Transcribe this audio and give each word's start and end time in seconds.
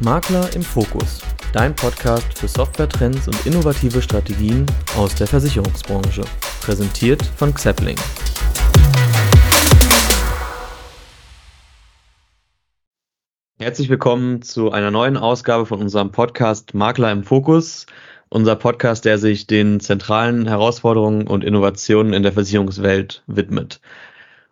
Makler 0.00 0.52
im 0.56 0.62
Fokus, 0.62 1.22
dein 1.52 1.74
Podcast 1.74 2.36
für 2.36 2.48
Software-Trends 2.48 3.28
und 3.28 3.46
innovative 3.46 4.02
Strategien 4.02 4.66
aus 4.96 5.14
der 5.14 5.28
Versicherungsbranche. 5.28 6.22
Präsentiert 6.60 7.24
von 7.24 7.54
Xepling. 7.54 7.96
Herzlich 13.60 13.88
willkommen 13.88 14.42
zu 14.42 14.72
einer 14.72 14.90
neuen 14.90 15.16
Ausgabe 15.16 15.64
von 15.64 15.80
unserem 15.80 16.10
Podcast 16.10 16.74
Makler 16.74 17.12
im 17.12 17.22
Fokus. 17.22 17.86
Unser 18.30 18.56
Podcast, 18.56 19.04
der 19.04 19.18
sich 19.18 19.46
den 19.46 19.78
zentralen 19.78 20.48
Herausforderungen 20.48 21.28
und 21.28 21.44
Innovationen 21.44 22.14
in 22.14 22.24
der 22.24 22.32
Versicherungswelt 22.32 23.22
widmet. 23.28 23.80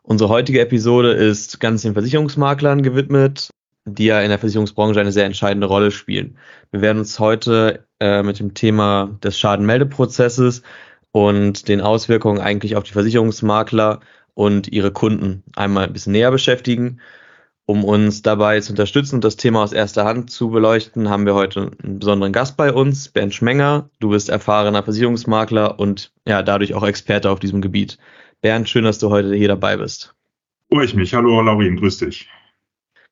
Unsere 0.05 0.31
heutige 0.31 0.61
Episode 0.61 1.13
ist 1.13 1.59
ganz 1.59 1.83
den 1.83 1.95
Versicherungsmaklern 1.95 2.83
gewidmet 2.83 3.51
die 3.85 4.07
ja 4.07 4.21
in 4.21 4.29
der 4.29 4.39
Versicherungsbranche 4.39 5.00
eine 5.00 5.13
sehr 5.13 5.25
entscheidende 5.25 5.67
Rolle 5.67 5.91
spielen. 5.91 6.39
Wir 6.71 6.81
werden 6.81 6.99
uns 6.99 7.18
heute 7.18 7.86
äh, 8.00 8.22
mit 8.22 8.39
dem 8.39 8.55
Thema 8.55 9.18
des 9.22 9.39
Schadenmeldeprozesses 9.39 10.63
und 11.11 11.68
den 11.68 11.81
Auswirkungen 11.81 12.41
eigentlich 12.41 12.77
auf 12.77 12.85
die 12.85 12.93
Versicherungsmakler 12.93 14.00
und 14.35 14.68
ihre 14.68 14.93
Kunden 14.93 15.43
einmal 15.57 15.85
ein 15.85 15.93
bisschen 15.93 16.13
näher 16.13 16.31
beschäftigen. 16.31 17.00
Um 17.64 17.85
uns 17.85 18.22
dabei 18.22 18.61
zu 18.61 18.72
unterstützen 18.72 19.17
und 19.17 19.25
das 19.25 19.36
Thema 19.36 19.63
aus 19.63 19.72
erster 19.72 20.05
Hand 20.05 20.30
zu 20.30 20.50
beleuchten, 20.50 21.08
haben 21.08 21.27
wir 21.27 21.35
heute 21.35 21.71
einen 21.83 22.00
besonderen 22.00 22.33
Gast 22.33 22.57
bei 22.57 22.72
uns, 22.72 23.08
Bernd 23.08 23.35
Schmenger. 23.35 23.89
Du 24.00 24.11
bist 24.11 24.30
erfahrener 24.30 24.83
Versicherungsmakler 24.83 25.79
und 25.79 26.13
ja, 26.27 26.43
dadurch 26.43 26.75
auch 26.75 26.83
Experte 26.83 27.30
auf 27.30 27.39
diesem 27.39 27.61
Gebiet. 27.63 27.99
Bernd, 28.41 28.69
schön, 28.69 28.85
dass 28.85 28.99
du 28.99 29.11
heute 29.11 29.35
hier 29.35 29.46
dabei 29.46 29.77
bist. 29.77 30.14
Freue 30.72 30.86
ich 30.86 30.94
mich. 30.94 31.14
Hallo, 31.14 31.41
Laurin, 31.41 31.77
grüß 31.77 31.99
dich. 31.99 32.28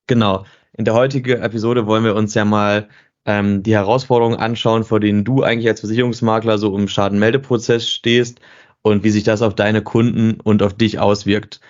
Genau. 0.08 0.44
In 0.76 0.84
der 0.84 0.94
heutigen 0.94 1.42
Episode 1.42 1.86
wollen 1.86 2.04
wir 2.04 2.14
uns 2.14 2.34
ja 2.34 2.44
mal 2.44 2.88
ähm, 3.24 3.62
die 3.62 3.74
Herausforderungen 3.74 4.38
anschauen, 4.38 4.84
vor 4.84 5.00
denen 5.00 5.24
du 5.24 5.42
eigentlich 5.42 5.68
als 5.68 5.80
Versicherungsmakler 5.80 6.58
so 6.58 6.76
im 6.76 6.88
Schadenmeldeprozess 6.88 7.88
stehst 7.88 8.40
und 8.82 9.04
wie 9.04 9.10
sich 9.10 9.24
das 9.24 9.42
auf 9.42 9.54
deine 9.54 9.82
Kunden 9.82 10.40
und 10.40 10.62
auf 10.62 10.74
dich 10.74 10.98
auswirkt. 10.98 11.60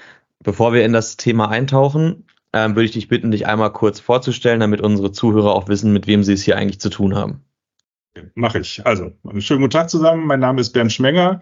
Bevor 0.42 0.72
wir 0.72 0.84
in 0.84 0.92
das 0.92 1.16
Thema 1.16 1.48
eintauchen, 1.50 2.24
ähm, 2.52 2.74
würde 2.74 2.86
ich 2.86 2.92
dich 2.92 3.08
bitten, 3.08 3.30
dich 3.30 3.46
einmal 3.46 3.72
kurz 3.72 4.00
vorzustellen, 4.00 4.60
damit 4.60 4.80
unsere 4.80 5.12
Zuhörer 5.12 5.54
auch 5.54 5.68
wissen, 5.68 5.92
mit 5.92 6.06
wem 6.06 6.22
sie 6.22 6.32
es 6.32 6.42
hier 6.42 6.56
eigentlich 6.56 6.80
zu 6.80 6.90
tun 6.90 7.14
haben. 7.14 7.44
Mache 8.34 8.58
ich. 8.58 8.84
Also, 8.84 9.12
schönen 9.38 9.60
guten 9.60 9.70
Tag 9.70 9.88
zusammen. 9.88 10.26
Mein 10.26 10.40
Name 10.40 10.60
ist 10.60 10.70
Bernd 10.70 10.92
Schmenger. 10.92 11.40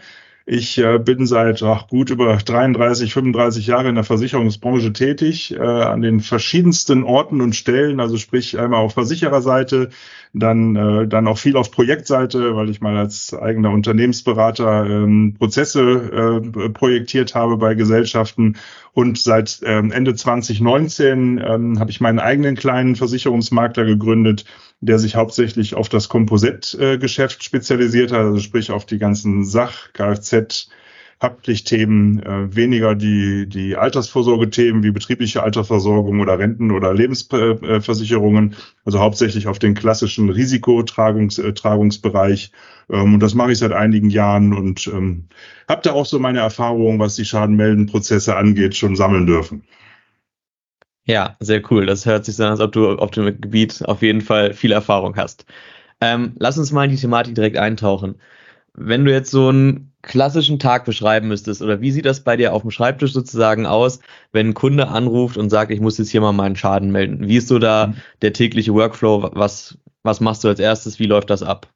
Ich 0.51 0.79
äh, 0.79 0.99
bin 0.99 1.27
seit 1.27 1.63
ach, 1.63 1.89
gut 1.89 2.09
über 2.09 2.35
33, 2.35 3.13
35 3.13 3.67
Jahre 3.67 3.91
in 3.91 3.97
der 3.97 4.05
Versicherungsbranche 4.05 4.95
tätig, 4.95 5.55
äh, 5.55 5.59
an 5.59 6.01
den 6.01 6.21
verschiedensten 6.21 7.05
Orten 7.05 7.43
und 7.43 7.55
Stellen, 7.55 8.01
also 8.01 8.17
sprich 8.17 8.59
einmal 8.59 8.81
auf 8.81 8.95
Versichererseite, 8.95 9.91
dann, 10.33 10.75
äh, 10.75 11.07
dann 11.07 11.29
auch 11.29 11.37
viel 11.37 11.55
auf 11.59 11.71
Projektseite, 11.71 12.57
weil 12.57 12.71
ich 12.71 12.81
mal 12.81 12.97
als 12.97 13.35
eigener 13.35 13.73
Unternehmensberater 13.73 14.87
ähm, 14.87 15.35
Prozesse 15.39 16.41
äh, 16.43 16.69
projektiert 16.71 17.35
habe 17.35 17.59
bei 17.59 17.75
Gesellschaften. 17.75 18.57
Und 18.95 19.19
seit 19.19 19.61
ähm, 19.65 19.93
Ende 19.93 20.15
2019 20.15 21.43
ähm, 21.47 21.79
habe 21.79 21.91
ich 21.91 22.01
meinen 22.01 22.21
eigenen 22.21 22.57
kleinen 22.57 22.97
Versicherungsmakler 22.97 23.85
gegründet, 23.85 24.47
der 24.81 24.99
sich 24.99 25.17
hauptsächlich 25.17 25.75
auf 25.75 25.89
das 25.89 26.09
Komposittgeschäft 26.09 27.43
spezialisiert 27.43 28.13
hat, 28.13 28.21
also 28.21 28.39
sprich 28.39 28.71
auf 28.71 28.87
die 28.87 28.99
ganzen 28.99 29.45
Sach, 29.45 29.93
Kfz, 29.93 30.69
Haftpflichtthemen, 31.21 32.23
äh, 32.23 32.55
weniger 32.55 32.95
die, 32.95 33.49
die 33.49 33.75
Altersvorsorgethemen 33.77 34.85
wie 34.85 34.93
betriebliche 34.93 35.43
Altersversorgung 35.43 36.21
oder 36.21 36.39
Renten- 36.39 36.71
oder 36.71 36.95
Lebensversicherungen, 36.95 38.55
also 38.85 39.01
hauptsächlich 39.01 39.49
auf 39.49 39.59
den 39.59 39.75
klassischen 39.75 40.31
Risikotragungsbereich. 40.31 42.53
Ähm, 42.89 43.15
und 43.15 43.21
das 43.21 43.35
mache 43.35 43.51
ich 43.51 43.59
seit 43.59 43.73
einigen 43.73 44.11
Jahren 44.11 44.55
und 44.55 44.87
ähm, 44.87 45.25
habe 45.69 45.83
da 45.83 45.93
auch 45.93 46.07
so 46.07 46.21
meine 46.21 46.39
Erfahrungen, 46.39 47.01
was 47.01 47.17
die 47.17 47.25
Schadenmeldenprozesse 47.25 48.37
angeht, 48.37 48.77
schon 48.77 48.95
sammeln 48.95 49.27
dürfen. 49.27 49.65
Ja, 51.09 51.37
sehr 51.41 51.63
cool. 51.71 51.87
Das 51.87 52.05
hört 52.05 52.27
sich 52.27 52.37
so 52.37 52.45
an, 52.45 52.51
als 52.51 52.61
ob 52.61 52.73
du 52.73 52.97
auf 52.97 53.11
dem 53.13 53.25
Gebiet 53.41 53.83
auf 53.87 54.03
jeden 54.03 54.21
Fall 54.21 54.53
viel 54.53 54.73
Erfahrung 54.73 55.17
hast. 55.17 55.47
Ähm, 56.01 56.35
lass 56.39 56.59
uns 56.59 56.71
mal 56.71 56.85
in 56.85 56.91
die 56.91 56.97
Thematik 56.97 57.35
direkt 57.35 57.57
eintauchen. 57.57 58.21
Wenn 58.75 59.05
du 59.05 59.13
jetzt 59.13 59.31
so 59.31 59.49
einen 59.49 59.93
klassischen 60.03 60.59
Tag 60.59 60.85
beschreiben 60.85 61.29
müsstest, 61.29 61.63
oder 61.63 61.81
wie 61.81 61.91
sieht 61.91 62.05
das 62.05 62.23
bei 62.23 62.37
dir 62.37 62.53
auf 62.53 62.63
dem 62.63 62.71
Schreibtisch 62.71 63.13
sozusagen 63.13 63.67
aus, 63.67 64.01
wenn 64.33 64.49
ein 64.51 64.55
Kunde 64.55 64.89
anruft 64.89 65.39
und 65.39 65.51
sagt, 65.51 65.73
ich 65.73 65.81
muss 65.81 65.99
jetzt 65.99 66.11
hier 66.11 66.21
mal 66.21 66.33
meinen 66.33 66.57
Schaden 66.57 66.93
melden? 66.93 67.27
Wie 67.27 67.39
ist 67.39 67.49
so 67.49 67.59
da 67.59 67.89
mhm. 67.89 67.95
der 68.21 68.35
tägliche 68.35 68.75
Workflow? 68.75 69.31
Was, 69.33 69.79
was 70.03 70.21
machst 70.21 70.45
du 70.45 70.49
als 70.49 70.61
erstes? 70.61 70.99
Wie 70.99 71.07
läuft 71.07 71.31
das 71.31 71.43
ab? 71.43 71.69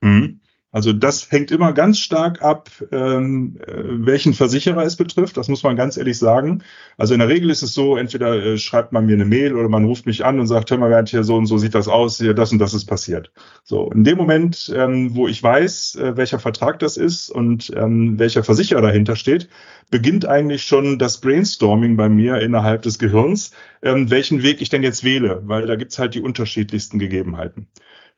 Mhm. 0.00 0.40
Also 0.70 0.92
das 0.92 1.30
hängt 1.30 1.50
immer 1.50 1.72
ganz 1.72 1.98
stark 1.98 2.42
ab, 2.42 2.68
ähm, 2.92 3.58
äh, 3.66 3.72
welchen 3.74 4.34
Versicherer 4.34 4.82
es 4.82 4.96
betrifft. 4.96 5.38
Das 5.38 5.48
muss 5.48 5.62
man 5.62 5.76
ganz 5.76 5.96
ehrlich 5.96 6.18
sagen. 6.18 6.62
Also 6.98 7.14
in 7.14 7.20
der 7.20 7.28
Regel 7.30 7.48
ist 7.48 7.62
es 7.62 7.72
so, 7.72 7.96
entweder 7.96 8.34
äh, 8.34 8.58
schreibt 8.58 8.92
man 8.92 9.06
mir 9.06 9.14
eine 9.14 9.24
Mail 9.24 9.54
oder 9.54 9.70
man 9.70 9.86
ruft 9.86 10.04
mich 10.04 10.26
an 10.26 10.38
und 10.38 10.46
sagt, 10.46 10.70
hör 10.70 10.76
mal, 10.76 10.90
Bernd, 10.90 11.08
hier 11.08 11.24
so 11.24 11.36
und 11.36 11.46
so 11.46 11.56
sieht 11.56 11.74
das 11.74 11.88
aus, 11.88 12.18
hier 12.18 12.34
das 12.34 12.52
und 12.52 12.58
das 12.58 12.74
ist 12.74 12.84
passiert. 12.84 13.32
So, 13.64 13.90
in 13.92 14.04
dem 14.04 14.18
Moment, 14.18 14.70
ähm, 14.76 15.14
wo 15.14 15.26
ich 15.26 15.42
weiß, 15.42 15.96
äh, 15.96 16.16
welcher 16.18 16.38
Vertrag 16.38 16.78
das 16.80 16.98
ist 16.98 17.30
und 17.30 17.72
ähm, 17.74 18.18
welcher 18.18 18.44
Versicherer 18.44 18.82
dahinter 18.82 19.16
steht, 19.16 19.48
beginnt 19.90 20.26
eigentlich 20.26 20.64
schon 20.64 20.98
das 20.98 21.18
Brainstorming 21.18 21.96
bei 21.96 22.10
mir 22.10 22.40
innerhalb 22.40 22.82
des 22.82 22.98
Gehirns, 22.98 23.52
ähm, 23.80 24.10
welchen 24.10 24.42
Weg 24.42 24.60
ich 24.60 24.68
denn 24.68 24.82
jetzt 24.82 25.02
wähle, 25.02 25.40
weil 25.46 25.66
da 25.66 25.76
gibt's 25.76 25.98
halt 25.98 26.14
die 26.14 26.20
unterschiedlichsten 26.20 26.98
Gegebenheiten. 26.98 27.68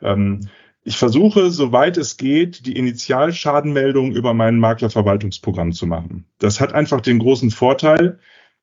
Ähm, 0.03 0.49
ich 0.83 0.97
versuche, 0.97 1.51
soweit 1.51 1.97
es 1.97 2.17
geht, 2.17 2.67
die 2.67 2.77
Initialschadenmeldung 2.77 4.13
über 4.13 4.35
mein 4.35 4.59
Maklerverwaltungsprogramm 4.59 5.73
zu 5.73 5.87
machen. 5.87 6.27
Das 6.39 6.61
hat 6.61 6.73
einfach 6.73 7.01
den 7.01 7.19
großen 7.19 7.51
Vorteil, 7.51 8.19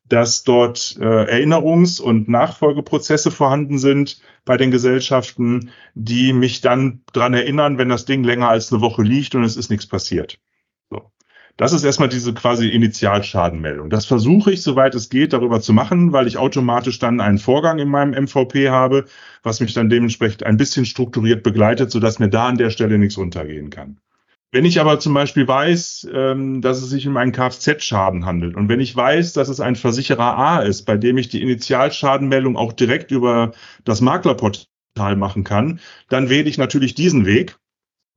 dass 0.10 0.44
dort 0.44 0.98
äh, 1.00 1.04
Erinnerungs- 1.04 2.02
und 2.02 2.30
Nachfolgeprozesse 2.30 3.30
vorhanden 3.30 3.78
sind 3.78 4.22
bei 4.46 4.58
den 4.58 4.72
Gesellschaften, 4.72 5.72
die 5.96 6.34
mich 6.34 6.62
dann 6.62 7.02
dran 7.14 7.34
erinnern, 7.34 7.78
wenn 7.78 7.90
das 7.90 8.06
Ding 8.06 8.24
länger 8.24 8.50
als 8.50 8.72
eine 8.72 8.82
Woche 8.82 9.04
liegt 9.04 9.36
und 9.36 9.44
es 9.44 9.58
ist 9.58 9.70
nichts 9.70 9.86
passiert. 9.86 10.40
Das 11.58 11.74
ist 11.74 11.84
erstmal 11.84 12.08
diese 12.08 12.36
quasi 12.36 12.70
Initialschadenmeldung. 12.70 13.90
Das 13.90 14.06
versuche 14.06 14.52
ich, 14.52 14.62
soweit 14.62 14.94
es 14.94 15.10
geht, 15.10 15.34
darüber 15.34 15.60
zu 15.60 15.74
machen, 15.74 16.14
weil 16.14 16.28
ich 16.28 16.38
automatisch 16.38 17.00
dann 17.00 17.20
einen 17.20 17.40
Vorgang 17.40 17.80
in 17.80 17.90
meinem 17.90 18.12
MVP 18.12 18.70
habe, 18.70 19.06
was 19.42 19.60
mich 19.60 19.74
dann 19.74 19.90
dementsprechend 19.90 20.44
ein 20.44 20.58
bisschen 20.58 20.86
strukturiert 20.86 21.42
begleitet, 21.42 21.90
sodass 21.90 22.20
mir 22.20 22.30
da 22.30 22.48
an 22.48 22.60
der 22.60 22.70
Stelle 22.70 23.00
nichts 23.00 23.18
untergehen 23.18 23.72
kann. 23.72 24.00
Wenn 24.52 24.66
ich 24.66 24.80
aber 24.80 25.00
zum 25.00 25.16
Beispiel 25.16 25.48
weiß, 25.48 26.08
ähm, 26.14 26.62
dass 26.62 26.78
es 26.78 26.92
sich 26.92 27.08
um 27.08 27.18
einen 27.18 27.32
Kfz-Schaden 27.32 28.26
handelt 28.26 28.56
und 28.56 28.70
wenn 28.70 28.80
ich 28.80 28.96
weiß, 28.96 29.34
dass 29.34 29.50
es 29.50 29.60
ein 29.60 29.76
Versicherer 29.76 30.38
A 30.38 30.60
ist, 30.60 30.84
bei 30.84 30.96
dem 30.96 31.18
ich 31.18 31.28
die 31.28 31.42
Initialschadenmeldung 31.42 32.56
auch 32.56 32.72
direkt 32.72 33.10
über 33.10 33.52
das 33.84 34.00
Maklerportal 34.00 35.16
machen 35.16 35.44
kann, 35.44 35.80
dann 36.08 36.30
wähle 36.30 36.48
ich 36.48 36.60
natürlich 36.60 36.94
diesen 36.94 37.26
Weg 37.26 37.58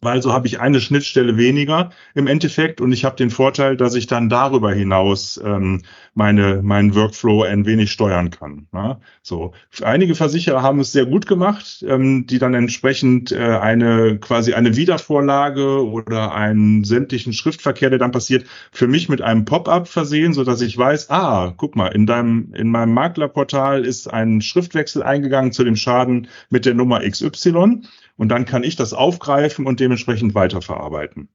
weil 0.00 0.22
so 0.22 0.32
habe 0.32 0.46
ich 0.46 0.60
eine 0.60 0.80
Schnittstelle 0.80 1.36
weniger 1.36 1.90
im 2.14 2.26
Endeffekt 2.26 2.80
und 2.80 2.92
ich 2.92 3.04
habe 3.04 3.16
den 3.16 3.30
Vorteil, 3.30 3.76
dass 3.76 3.94
ich 3.94 4.06
dann 4.06 4.28
darüber 4.28 4.72
hinaus 4.72 5.40
ähm, 5.44 5.82
meine 6.14 6.62
meinen 6.62 6.94
Workflow 6.94 7.42
ein 7.42 7.66
wenig 7.66 7.92
steuern 7.92 8.30
kann. 8.30 8.66
Ja? 8.72 9.00
So 9.22 9.52
einige 9.82 10.14
Versicherer 10.14 10.62
haben 10.62 10.80
es 10.80 10.92
sehr 10.92 11.06
gut 11.06 11.26
gemacht, 11.26 11.84
ähm, 11.86 12.26
die 12.26 12.38
dann 12.38 12.54
entsprechend 12.54 13.32
äh, 13.32 13.38
eine 13.38 14.18
quasi 14.18 14.54
eine 14.54 14.76
Wiedervorlage 14.76 15.86
oder 15.86 16.34
einen 16.34 16.84
sämtlichen 16.84 17.32
Schriftverkehr, 17.32 17.90
der 17.90 17.98
dann 17.98 18.12
passiert, 18.12 18.46
für 18.72 18.86
mich 18.86 19.08
mit 19.08 19.20
einem 19.20 19.44
Pop-up 19.44 19.88
versehen, 19.88 20.32
so 20.32 20.44
dass 20.44 20.60
ich 20.62 20.76
weiß, 20.76 21.10
ah, 21.10 21.52
guck 21.56 21.76
mal, 21.76 21.88
in 21.88 22.06
deinem 22.06 22.52
in 22.54 22.68
meinem 22.70 22.94
Maklerportal 22.94 23.84
ist 23.84 24.12
ein 24.12 24.40
Schriftwechsel 24.40 25.02
eingegangen 25.02 25.52
zu 25.52 25.64
dem 25.64 25.76
Schaden 25.76 26.28
mit 26.48 26.64
der 26.64 26.74
Nummer 26.74 27.00
XY 27.00 27.82
und 28.20 28.28
dann 28.28 28.44
kann 28.44 28.64
ich 28.64 28.76
das 28.76 28.92
aufgreifen 28.92 29.66
und 29.66 29.80
dementsprechend 29.80 30.34
weiterverarbeiten. 30.34 31.30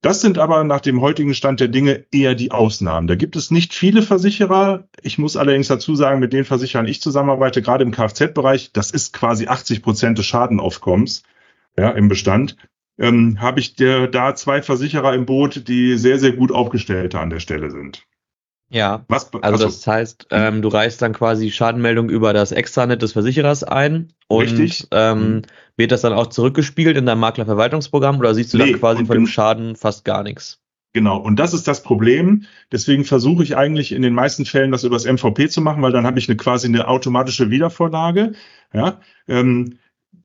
Das 0.00 0.20
sind 0.20 0.38
aber 0.38 0.62
nach 0.62 0.80
dem 0.80 1.00
heutigen 1.00 1.34
Stand 1.34 1.58
der 1.58 1.66
Dinge 1.66 2.06
eher 2.12 2.36
die 2.36 2.52
Ausnahmen. 2.52 3.08
Da 3.08 3.16
gibt 3.16 3.34
es 3.34 3.50
nicht 3.50 3.74
viele 3.74 4.00
Versicherer. 4.00 4.86
Ich 5.02 5.18
muss 5.18 5.36
allerdings 5.36 5.66
dazu 5.66 5.96
sagen, 5.96 6.20
mit 6.20 6.32
den 6.32 6.44
Versicherern 6.44 6.86
ich 6.86 7.00
zusammenarbeite, 7.00 7.62
gerade 7.62 7.82
im 7.82 7.90
Kfz-Bereich, 7.90 8.70
das 8.72 8.92
ist 8.92 9.12
quasi 9.12 9.48
80 9.48 9.82
Prozent 9.82 10.16
des 10.16 10.26
Schadenaufkommens 10.26 11.24
ja, 11.76 11.90
im 11.90 12.06
Bestand, 12.06 12.58
ähm, 12.96 13.40
habe 13.40 13.58
ich 13.58 13.74
der, 13.74 14.06
da 14.06 14.36
zwei 14.36 14.62
Versicherer 14.62 15.14
im 15.14 15.26
Boot, 15.26 15.66
die 15.66 15.96
sehr, 15.96 16.20
sehr 16.20 16.32
gut 16.32 16.52
aufgestellt 16.52 17.16
an 17.16 17.30
der 17.30 17.40
Stelle 17.40 17.72
sind. 17.72 18.06
Ja, 18.74 19.04
Was, 19.06 19.32
also 19.34 19.66
das 19.66 19.86
heißt, 19.86 20.26
ähm, 20.32 20.60
du 20.60 20.66
reichst 20.66 21.00
dann 21.00 21.12
quasi 21.12 21.52
Schadenmeldung 21.52 22.08
über 22.10 22.32
das 22.32 22.50
Extranet 22.50 23.02
des 23.02 23.12
Versicherers 23.12 23.62
ein 23.62 24.12
und 24.26 24.42
Richtig. 24.42 24.88
Ähm, 24.90 25.18
mhm. 25.18 25.42
wird 25.76 25.92
das 25.92 26.00
dann 26.00 26.12
auch 26.12 26.26
zurückgespiegelt 26.26 26.96
in 26.96 27.06
deinem 27.06 27.20
Maklerverwaltungsprogramm 27.20 28.18
oder 28.18 28.34
siehst 28.34 28.52
du 28.52 28.58
nee, 28.58 28.72
dann 28.72 28.80
quasi 28.80 29.06
von 29.06 29.14
dem 29.14 29.28
Schaden 29.28 29.76
fast 29.76 30.04
gar 30.04 30.24
nichts? 30.24 30.60
Genau, 30.92 31.18
und 31.18 31.38
das 31.38 31.54
ist 31.54 31.68
das 31.68 31.84
Problem. 31.84 32.46
Deswegen 32.72 33.04
versuche 33.04 33.44
ich 33.44 33.56
eigentlich 33.56 33.92
in 33.92 34.02
den 34.02 34.12
meisten 34.12 34.44
Fällen 34.44 34.72
das 34.72 34.82
über 34.82 34.96
das 34.96 35.04
MVP 35.04 35.48
zu 35.50 35.60
machen, 35.60 35.80
weil 35.80 35.92
dann 35.92 36.04
habe 36.04 36.18
ich 36.18 36.28
eine 36.28 36.36
quasi 36.36 36.66
eine 36.66 36.88
automatische 36.88 37.50
Wiedervorlage. 37.50 38.32
Ja, 38.72 39.00
ähm, 39.28 39.78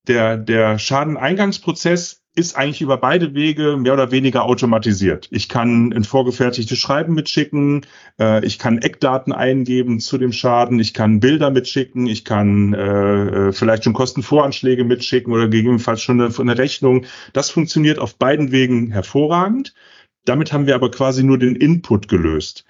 der, 0.07 0.37
der 0.37 0.79
Schadeneingangsprozess 0.79 2.18
ist 2.35 2.55
eigentlich 2.55 2.81
über 2.81 2.97
beide 2.97 3.33
Wege 3.33 3.75
mehr 3.77 3.93
oder 3.93 4.11
weniger 4.11 4.43
automatisiert. 4.43 5.27
Ich 5.31 5.49
kann 5.49 5.91
ein 5.91 6.03
vorgefertigtes 6.03 6.77
Schreiben 6.77 7.13
mitschicken, 7.13 7.85
äh, 8.19 8.45
ich 8.45 8.59
kann 8.59 8.77
Eckdaten 8.77 9.33
eingeben 9.33 9.99
zu 9.99 10.17
dem 10.17 10.31
Schaden, 10.31 10.79
ich 10.79 10.93
kann 10.93 11.19
Bilder 11.19 11.49
mitschicken, 11.49 12.07
ich 12.07 12.23
kann 12.25 12.73
äh, 12.73 13.47
äh 13.47 13.51
vielleicht 13.51 13.83
schon 13.83 13.93
Kostenvoranschläge 13.93 14.83
mitschicken 14.83 15.33
oder 15.33 15.47
gegebenenfalls 15.47 16.01
schon 16.01 16.21
eine, 16.21 16.33
eine 16.37 16.57
Rechnung. 16.57 17.05
Das 17.33 17.49
funktioniert 17.49 17.99
auf 17.99 18.15
beiden 18.17 18.51
Wegen 18.51 18.91
hervorragend. 18.91 19.73
Damit 20.25 20.53
haben 20.53 20.67
wir 20.67 20.75
aber 20.75 20.91
quasi 20.91 21.23
nur 21.23 21.39
den 21.39 21.55
Input 21.55 22.07
gelöst. 22.07 22.65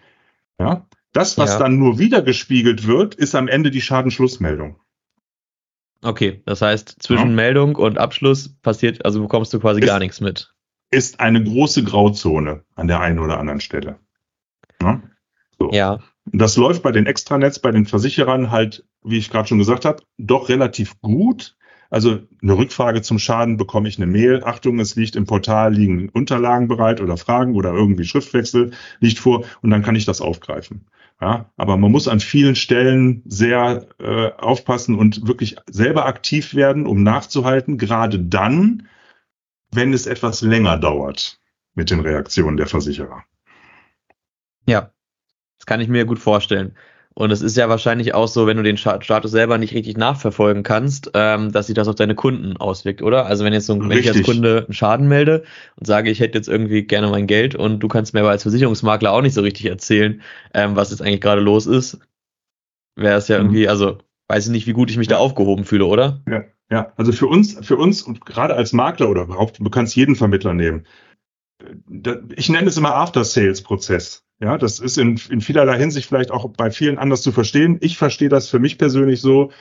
Ja? 0.60 0.88
Das, 1.12 1.38
was 1.38 1.54
ja. 1.54 1.60
dann 1.60 1.78
nur 1.78 2.00
wiedergespiegelt 2.00 2.88
wird, 2.88 3.16
ist 3.16 3.36
am 3.36 3.48
Ende 3.48 3.72
die 3.72 3.82
Schadenschlussmeldung. 3.82 4.80
Okay, 6.02 6.42
das 6.46 6.62
heißt, 6.62 6.96
zwischen 7.02 7.30
ja. 7.30 7.36
Meldung 7.36 7.76
und 7.76 7.98
Abschluss 7.98 8.56
passiert, 8.62 9.04
also 9.06 9.22
bekommst 9.22 9.54
du 9.54 9.60
quasi 9.60 9.82
ist, 9.82 9.88
gar 9.88 10.00
nichts 10.00 10.22
mit. 10.22 10.54
Ist 10.92 11.20
eine 11.20 11.44
große 11.44 11.84
Grauzone 11.84 12.64
an 12.76 12.88
der 12.88 13.02
einen 13.02 13.20
oder 13.20 13.40
anderen 13.40 13.60
Stelle. 13.60 14.00
Ja. 14.82 15.02
So. 15.58 15.72
ja. 15.72 16.00
Das 16.32 16.58
läuft 16.58 16.84
bei 16.84 16.92
den 16.92 17.06
Extranets, 17.06 17.60
bei 17.60 17.72
den 17.72 17.86
Versicherern 17.86 18.52
halt, 18.52 18.86
wie 19.04 19.18
ich 19.18 19.30
gerade 19.30 19.48
schon 19.48 19.58
gesagt 19.58 19.84
habe, 19.86 20.04
doch 20.18 20.50
relativ 20.50 21.00
gut. 21.02 21.58
Also 21.90 22.20
eine 22.42 22.56
Rückfrage 22.56 23.02
zum 23.02 23.18
Schaden 23.18 23.58
bekomme 23.58 23.90
ich 23.90 23.98
eine 23.98 24.06
Mail. 24.06 24.44
Achtung, 24.44 24.80
es 24.80 24.96
liegt 24.96 25.16
im 25.16 25.26
Portal, 25.26 25.74
liegen 25.74 26.10
Unterlagen 26.10 26.68
bereit 26.68 27.02
oder 27.02 27.18
Fragen 27.18 27.56
oder 27.56 27.74
irgendwie 27.74 28.04
Schriftwechsel 28.04 28.72
liegt 29.00 29.18
vor 29.18 29.44
und 29.62 29.72
dann 29.72 29.82
kann 29.82 29.96
ich 29.96 30.06
das 30.06 30.22
aufgreifen. 30.22 30.86
Ja, 31.22 31.52
aber 31.58 31.76
man 31.76 31.92
muss 31.92 32.08
an 32.08 32.22
vielen 32.22 32.56
Stellen 32.56 33.24
sehr 33.26 33.88
äh, 34.00 34.32
aufpassen 34.38 34.96
und 34.96 35.28
wirklich 35.28 35.58
selber 35.70 36.06
aktiv 36.06 36.56
werden, 36.56 36.86
um 36.86 37.04
nachzuhalten, 37.04 37.78
gerade 37.78 38.20
dann, 38.20 38.88
wenn 39.72 39.92
es 39.92 40.08
etwas 40.08 40.42
länger 40.42 40.78
dauert 40.78 41.40
mit 41.76 41.92
den 41.92 42.00
Reaktionen 42.00 42.56
der 42.56 42.68
Versicherer. 42.68 43.24
Ja, 44.66 44.94
das 45.58 45.66
kann 45.66 45.82
ich 45.82 45.90
mir 45.90 46.06
gut 46.06 46.20
vorstellen. 46.20 46.76
Und 47.20 47.32
es 47.32 47.42
ist 47.42 47.58
ja 47.58 47.68
wahrscheinlich 47.68 48.14
auch 48.14 48.30
so, 48.30 48.48
wenn 48.48 48.56
du 48.56 48.64
den 48.64 48.78
Status 48.78 49.30
selber 49.30 49.58
nicht 49.58 49.74
richtig 49.74 49.98
nachverfolgen 49.98 50.64
kannst, 50.64 51.12
ähm, 51.16 51.52
dass 51.52 51.68
sich 51.68 51.76
das 51.76 51.90
auf 51.90 51.96
deine 51.96 52.16
Kunden 52.16 52.56
auswirkt, 52.56 53.02
oder? 53.02 53.26
Also 53.26 53.44
wenn 53.44 53.52
jetzt 53.52 53.66
so, 53.66 53.78
wenn 53.78 53.98
ich 53.98 54.08
als 54.08 54.24
Kunde 54.24 54.64
einen 54.64 54.74
Schaden 54.74 55.10
melde 55.10 55.44
und 55.76 55.86
sage, 55.86 56.12
ich 56.12 56.22
hätte 56.22 56.38
jetzt 56.38 56.48
irgendwie 56.48 56.84
gerne 56.84 57.10
mein 57.10 57.28
Geld 57.28 57.56
und 57.56 57.82
du 57.82 57.90
kannst 57.90 58.14
mir 58.14 58.22
aber 58.22 58.30
als 58.30 58.44
Versicherungsmakler 58.44 59.12
auch 59.12 59.22
nicht 59.22 59.34
so 59.34 59.42
richtig 59.42 59.66
erzählen, 59.66 60.22
ähm, 60.54 60.78
was 60.78 60.92
jetzt 60.92 61.02
eigentlich 61.02 61.20
gerade 61.20 61.42
los 61.42 61.68
ist, 61.68 62.00
wäre 62.96 63.18
es 63.18 63.28
ja 63.28 63.38
mhm. 63.38 63.48
irgendwie, 63.48 63.68
also 63.68 63.98
weiß 64.30 64.46
ich 64.46 64.54
nicht, 64.54 64.68
wie 64.68 64.72
gut 64.72 64.90
ich 64.90 64.96
mich 64.96 65.10
da 65.10 65.18
aufgehoben 65.18 65.66
fühle, 65.66 65.88
oder? 65.88 66.22
Ja, 66.26 66.46
ja. 66.72 66.94
Also 66.96 67.12
für 67.12 67.28
uns, 67.28 67.58
für 67.68 67.76
uns 67.76 68.02
und 68.02 68.26
gerade 68.26 68.56
als 68.56 68.72
Makler 68.72 69.10
oder 69.10 69.24
überhaupt, 69.24 69.60
du 69.60 69.70
kannst 69.70 69.94
jeden 69.94 70.16
Vermittler 70.16 70.54
nehmen. 70.54 70.86
Ich 72.38 72.48
nenne 72.48 72.70
es 72.70 72.78
immer 72.78 72.96
After-Sales-Prozess. 72.96 74.24
Ja, 74.42 74.58
das 74.58 74.80
ist 74.80 74.98
in, 74.98 75.20
in 75.30 75.42
vielerlei 75.42 75.78
Hinsicht 75.78 76.08
vielleicht 76.08 76.32
auch 76.32 76.50
bei 76.50 76.72
vielen 76.72 76.98
anders 76.98 77.22
zu 77.22 77.32
verstehen. 77.32 77.78
Ich 77.82 77.98
verstehe 77.98 78.30
das 78.30 78.50
für 78.50 78.60
mich 78.60 78.78
persönlich 78.78 79.20
so. 79.20 79.52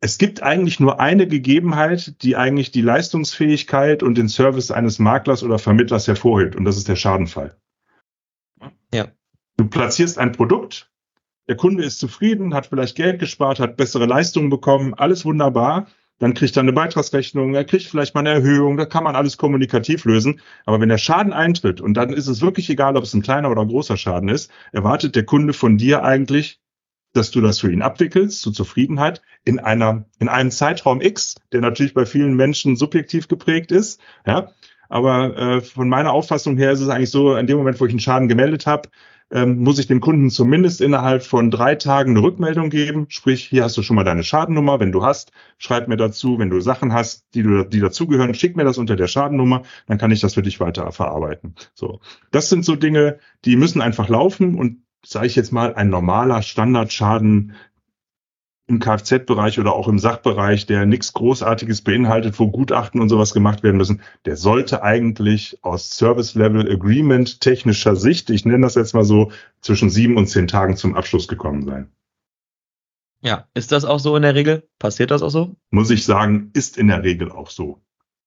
Es 0.00 0.16
gibt 0.16 0.42
eigentlich 0.42 0.80
nur 0.80 1.00
eine 1.00 1.26
Gegebenheit, 1.26 2.22
die 2.22 2.36
eigentlich 2.36 2.70
die 2.70 2.80
Leistungsfähigkeit 2.80 4.02
und 4.02 4.16
den 4.16 4.28
Service 4.28 4.70
eines 4.70 4.98
Maklers 4.98 5.42
oder 5.42 5.58
Vermittlers 5.58 6.06
hervorhebt, 6.06 6.56
und 6.56 6.64
das 6.64 6.76
ist 6.76 6.88
der 6.88 6.96
Schadenfall. 6.96 7.56
Ja. 8.94 9.08
Du 9.56 9.66
platzierst 9.66 10.18
ein 10.18 10.32
Produkt, 10.32 10.90
der 11.48 11.56
Kunde 11.56 11.82
ist 11.82 11.98
zufrieden, 11.98 12.54
hat 12.54 12.66
vielleicht 12.66 12.96
Geld 12.96 13.18
gespart, 13.18 13.58
hat 13.58 13.76
bessere 13.76 14.06
Leistungen 14.06 14.50
bekommen, 14.50 14.94
alles 14.94 15.24
wunderbar 15.24 15.88
dann 16.18 16.34
kriegt 16.34 16.56
er 16.56 16.62
eine 16.62 16.72
Beitragsrechnung, 16.72 17.54
er 17.54 17.64
kriegt 17.64 17.84
vielleicht 17.84 18.14
mal 18.14 18.20
eine 18.20 18.30
Erhöhung, 18.30 18.76
da 18.76 18.86
kann 18.86 19.04
man 19.04 19.16
alles 19.16 19.36
kommunikativ 19.36 20.04
lösen. 20.04 20.40
Aber 20.66 20.80
wenn 20.80 20.88
der 20.88 20.98
Schaden 20.98 21.32
eintritt, 21.32 21.80
und 21.80 21.94
dann 21.94 22.12
ist 22.12 22.26
es 22.26 22.40
wirklich 22.42 22.68
egal, 22.70 22.96
ob 22.96 23.04
es 23.04 23.14
ein 23.14 23.22
kleiner 23.22 23.50
oder 23.50 23.62
ein 23.62 23.68
großer 23.68 23.96
Schaden 23.96 24.28
ist, 24.28 24.50
erwartet 24.72 25.14
der 25.14 25.24
Kunde 25.24 25.52
von 25.52 25.78
dir 25.78 26.04
eigentlich, 26.04 26.60
dass 27.12 27.30
du 27.30 27.40
das 27.40 27.60
für 27.60 27.72
ihn 27.72 27.82
abwickelst, 27.82 28.42
zur 28.42 28.52
Zufriedenheit, 28.52 29.22
in 29.44 29.58
einer, 29.58 30.04
in 30.18 30.28
einem 30.28 30.50
Zeitraum 30.50 31.00
X, 31.00 31.36
der 31.52 31.60
natürlich 31.60 31.94
bei 31.94 32.04
vielen 32.04 32.34
Menschen 32.34 32.76
subjektiv 32.76 33.28
geprägt 33.28 33.72
ist, 33.72 34.00
ja. 34.26 34.52
Aber 34.90 35.36
äh, 35.36 35.60
von 35.60 35.86
meiner 35.86 36.12
Auffassung 36.12 36.56
her 36.56 36.72
ist 36.72 36.80
es 36.80 36.88
eigentlich 36.88 37.10
so, 37.10 37.36
in 37.36 37.46
dem 37.46 37.58
Moment, 37.58 37.78
wo 37.78 37.84
ich 37.84 37.92
einen 37.92 38.00
Schaden 38.00 38.26
gemeldet 38.26 38.66
habe, 38.66 38.88
ähm, 39.30 39.58
muss 39.58 39.78
ich 39.78 39.86
dem 39.86 40.00
Kunden 40.00 40.30
zumindest 40.30 40.80
innerhalb 40.80 41.22
von 41.22 41.50
drei 41.50 41.74
Tagen 41.74 42.12
eine 42.12 42.22
Rückmeldung 42.22 42.70
geben. 42.70 43.06
Sprich, 43.08 43.44
hier 43.44 43.64
hast 43.64 43.76
du 43.76 43.82
schon 43.82 43.96
mal 43.96 44.04
deine 44.04 44.24
Schadennummer. 44.24 44.80
Wenn 44.80 44.92
du 44.92 45.04
hast, 45.04 45.32
schreib 45.58 45.88
mir 45.88 45.96
dazu. 45.96 46.38
Wenn 46.38 46.50
du 46.50 46.60
Sachen 46.60 46.92
hast, 46.92 47.26
die, 47.34 47.42
du, 47.42 47.64
die 47.64 47.80
dazugehören, 47.80 48.34
schick 48.34 48.56
mir 48.56 48.64
das 48.64 48.78
unter 48.78 48.96
der 48.96 49.06
Schadennummer. 49.06 49.62
Dann 49.86 49.98
kann 49.98 50.10
ich 50.10 50.20
das 50.20 50.34
für 50.34 50.42
dich 50.42 50.60
weiter 50.60 50.90
verarbeiten. 50.92 51.54
So, 51.74 52.00
das 52.30 52.48
sind 52.48 52.64
so 52.64 52.76
Dinge, 52.76 53.18
die 53.44 53.56
müssen 53.56 53.82
einfach 53.82 54.08
laufen 54.08 54.54
und 54.54 54.82
sage 55.04 55.26
ich 55.26 55.36
jetzt 55.36 55.52
mal, 55.52 55.74
ein 55.74 55.90
normaler 55.90 56.42
Standardschaden 56.42 57.52
im 58.68 58.80
Kfz-Bereich 58.80 59.58
oder 59.58 59.72
auch 59.72 59.88
im 59.88 59.98
Sachbereich, 59.98 60.66
der 60.66 60.84
nichts 60.84 61.14
Großartiges 61.14 61.80
beinhaltet, 61.80 62.38
wo 62.38 62.50
Gutachten 62.50 63.00
und 63.00 63.08
sowas 63.08 63.32
gemacht 63.32 63.62
werden 63.62 63.78
müssen, 63.78 64.02
der 64.26 64.36
sollte 64.36 64.82
eigentlich 64.82 65.58
aus 65.62 65.90
Service 65.90 66.34
Level 66.34 66.70
Agreement 66.70 67.40
technischer 67.40 67.96
Sicht, 67.96 68.28
ich 68.30 68.44
nenne 68.44 68.66
das 68.66 68.74
jetzt 68.74 68.94
mal 68.94 69.04
so, 69.04 69.32
zwischen 69.62 69.88
sieben 69.88 70.16
und 70.16 70.26
zehn 70.26 70.46
Tagen 70.46 70.76
zum 70.76 70.94
Abschluss 70.94 71.28
gekommen 71.28 71.64
sein. 71.64 71.90
Ja, 73.20 73.48
ist 73.54 73.72
das 73.72 73.84
auch 73.84 73.98
so 73.98 74.14
in 74.16 74.22
der 74.22 74.34
Regel? 74.34 74.68
Passiert 74.78 75.10
das 75.10 75.22
auch 75.22 75.30
so? 75.30 75.56
Muss 75.70 75.90
ich 75.90 76.04
sagen, 76.04 76.50
ist 76.52 76.76
in 76.76 76.88
der 76.88 77.02
Regel 77.02 77.32
auch 77.32 77.50
so. 77.50 77.80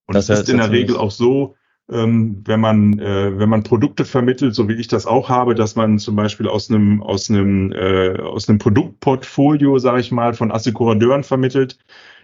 Und 0.07 0.15
es 0.15 0.27
ist 0.27 0.49
in 0.49 0.57
der 0.57 0.71
Regel 0.71 0.97
auch 0.97 1.11
so, 1.11 1.55
ähm, 1.91 2.41
wenn 2.45 2.59
man 2.61 2.99
äh, 2.99 3.37
wenn 3.37 3.49
man 3.49 3.63
Produkte 3.63 4.05
vermittelt, 4.05 4.55
so 4.55 4.69
wie 4.69 4.75
ich 4.75 4.87
das 4.87 5.05
auch 5.05 5.29
habe, 5.29 5.55
dass 5.55 5.75
man 5.75 5.99
zum 5.99 6.15
Beispiel 6.15 6.47
aus 6.47 6.69
einem 6.69 7.03
aus 7.03 7.29
einem 7.29 7.71
äh, 7.73 8.17
aus 8.19 8.47
einem 8.47 8.59
Produktportfolio, 8.59 9.77
sage 9.77 9.99
ich 9.99 10.11
mal, 10.11 10.33
von 10.33 10.51
Assekurateuren 10.51 11.23
vermittelt, 11.23 11.77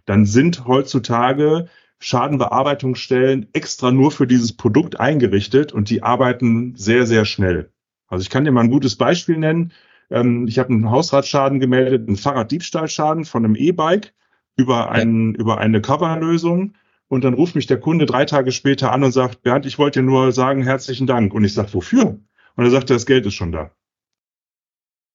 dann 0.05 0.25
sind 0.25 0.65
heutzutage 0.67 1.67
Schadenbearbeitungsstellen 1.99 3.47
extra 3.53 3.91
nur 3.91 4.11
für 4.11 4.27
dieses 4.27 4.55
Produkt 4.55 4.99
eingerichtet 4.99 5.73
und 5.73 5.89
die 5.89 6.01
arbeiten 6.01 6.75
sehr 6.75 7.05
sehr 7.05 7.25
schnell. 7.25 7.71
Also 8.07 8.21
ich 8.21 8.29
kann 8.29 8.45
dir 8.45 8.51
mal 8.51 8.61
ein 8.61 8.71
gutes 8.71 8.95
Beispiel 8.95 9.37
nennen. 9.37 9.73
Ähm, 10.09 10.47
ich 10.47 10.59
habe 10.59 10.69
einen 10.69 10.89
Hausratsschaden 10.89 11.59
gemeldet, 11.59 12.07
einen 12.07 12.17
Fahrraddiebstahlschaden 12.17 13.25
von 13.25 13.43
einem 13.43 13.55
E-Bike 13.55 14.13
über 14.55 14.91
einen 14.91 15.33
ja. 15.33 15.41
über 15.41 15.57
eine 15.57 15.81
Coverlösung 15.81 16.73
und 17.07 17.23
dann 17.23 17.33
ruft 17.33 17.55
mich 17.55 17.67
der 17.67 17.79
Kunde 17.79 18.05
drei 18.05 18.25
Tage 18.25 18.51
später 18.51 18.91
an 18.91 19.03
und 19.03 19.11
sagt, 19.11 19.41
Bernd, 19.41 19.65
ich 19.65 19.79
wollte 19.79 19.99
dir 19.99 20.05
nur 20.05 20.31
sagen, 20.31 20.63
herzlichen 20.63 21.07
Dank. 21.07 21.33
Und 21.33 21.43
ich 21.43 21.53
sage, 21.53 21.73
wofür? 21.73 22.19
Und 22.55 22.65
er 22.65 22.71
sagt, 22.71 22.89
das 22.89 23.05
Geld 23.05 23.25
ist 23.25 23.35
schon 23.35 23.51
da. 23.51 23.71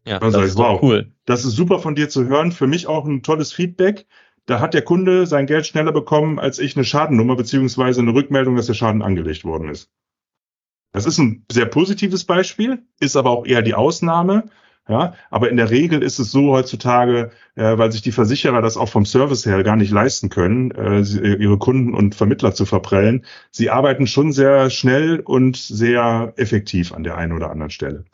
Ja, 0.04 0.18
das 0.18 0.34
ist 0.34 0.58
wow, 0.58 0.82
cool. 0.82 1.12
Das 1.26 1.44
ist 1.44 1.52
super 1.52 1.78
von 1.78 1.94
dir 1.94 2.08
zu 2.08 2.26
hören. 2.26 2.50
Für 2.50 2.66
mich 2.66 2.87
auch 2.87 3.04
ein 3.04 3.22
tolles 3.22 3.52
Feedback. 3.52 4.06
Da 4.46 4.58
hat 4.58 4.75
der 4.75 4.82
Kunde 4.82 5.26
sein 5.26 5.46
Geld 5.46 5.66
schneller 5.66 5.92
bekommen, 5.92 6.40
als 6.40 6.58
ich 6.58 6.76
eine 6.76 6.84
Schadennummer 6.84 7.37
beziehungsweise 7.37 8.00
eine 8.00 8.12
Rückmeldung, 8.12 8.56
dass 8.56 8.66
der 8.66 8.75
Schaden 8.75 9.02
angelegt 9.02 9.44
worden 9.44 9.68
ist. 9.68 9.90
Das 10.92 11.06
ist 11.06 11.18
ein 11.18 11.46
sehr 11.50 11.66
positives 11.66 12.25
Beispiel, 12.25 12.84
ist 13.00 13.16
aber 13.16 13.30
auch 13.30 13.46
eher 13.46 13.62
die 13.62 13.75
Ausnahme. 13.75 14.50
Ja, 14.88 15.14
aber 15.30 15.48
in 15.48 15.56
der 15.56 15.70
Regel 15.70 16.02
ist 16.02 16.18
es 16.18 16.32
so 16.32 16.50
heutzutage, 16.50 17.30
äh, 17.54 17.78
weil 17.78 17.92
sich 17.92 18.02
die 18.02 18.10
Versicherer 18.10 18.62
das 18.62 18.76
auch 18.76 18.88
vom 18.88 19.06
Service 19.06 19.46
her 19.46 19.62
gar 19.62 19.76
nicht 19.76 19.92
leisten 19.92 20.28
können, 20.28 20.72
äh, 20.72 21.00
ihre 21.00 21.56
Kunden 21.56 21.94
und 21.94 22.16
Vermittler 22.16 22.52
zu 22.52 22.66
verprellen. 22.66 23.24
Sie 23.52 23.70
arbeiten 23.70 24.08
schon 24.08 24.32
sehr 24.32 24.70
schnell 24.70 25.20
und 25.20 25.56
sehr 25.56 26.32
effektiv 26.36 26.92
an 26.92 27.04
der 27.04 27.16
einen 27.16 27.32
oder 27.32 27.50
anderen 27.50 27.70
Stelle. 27.70 28.04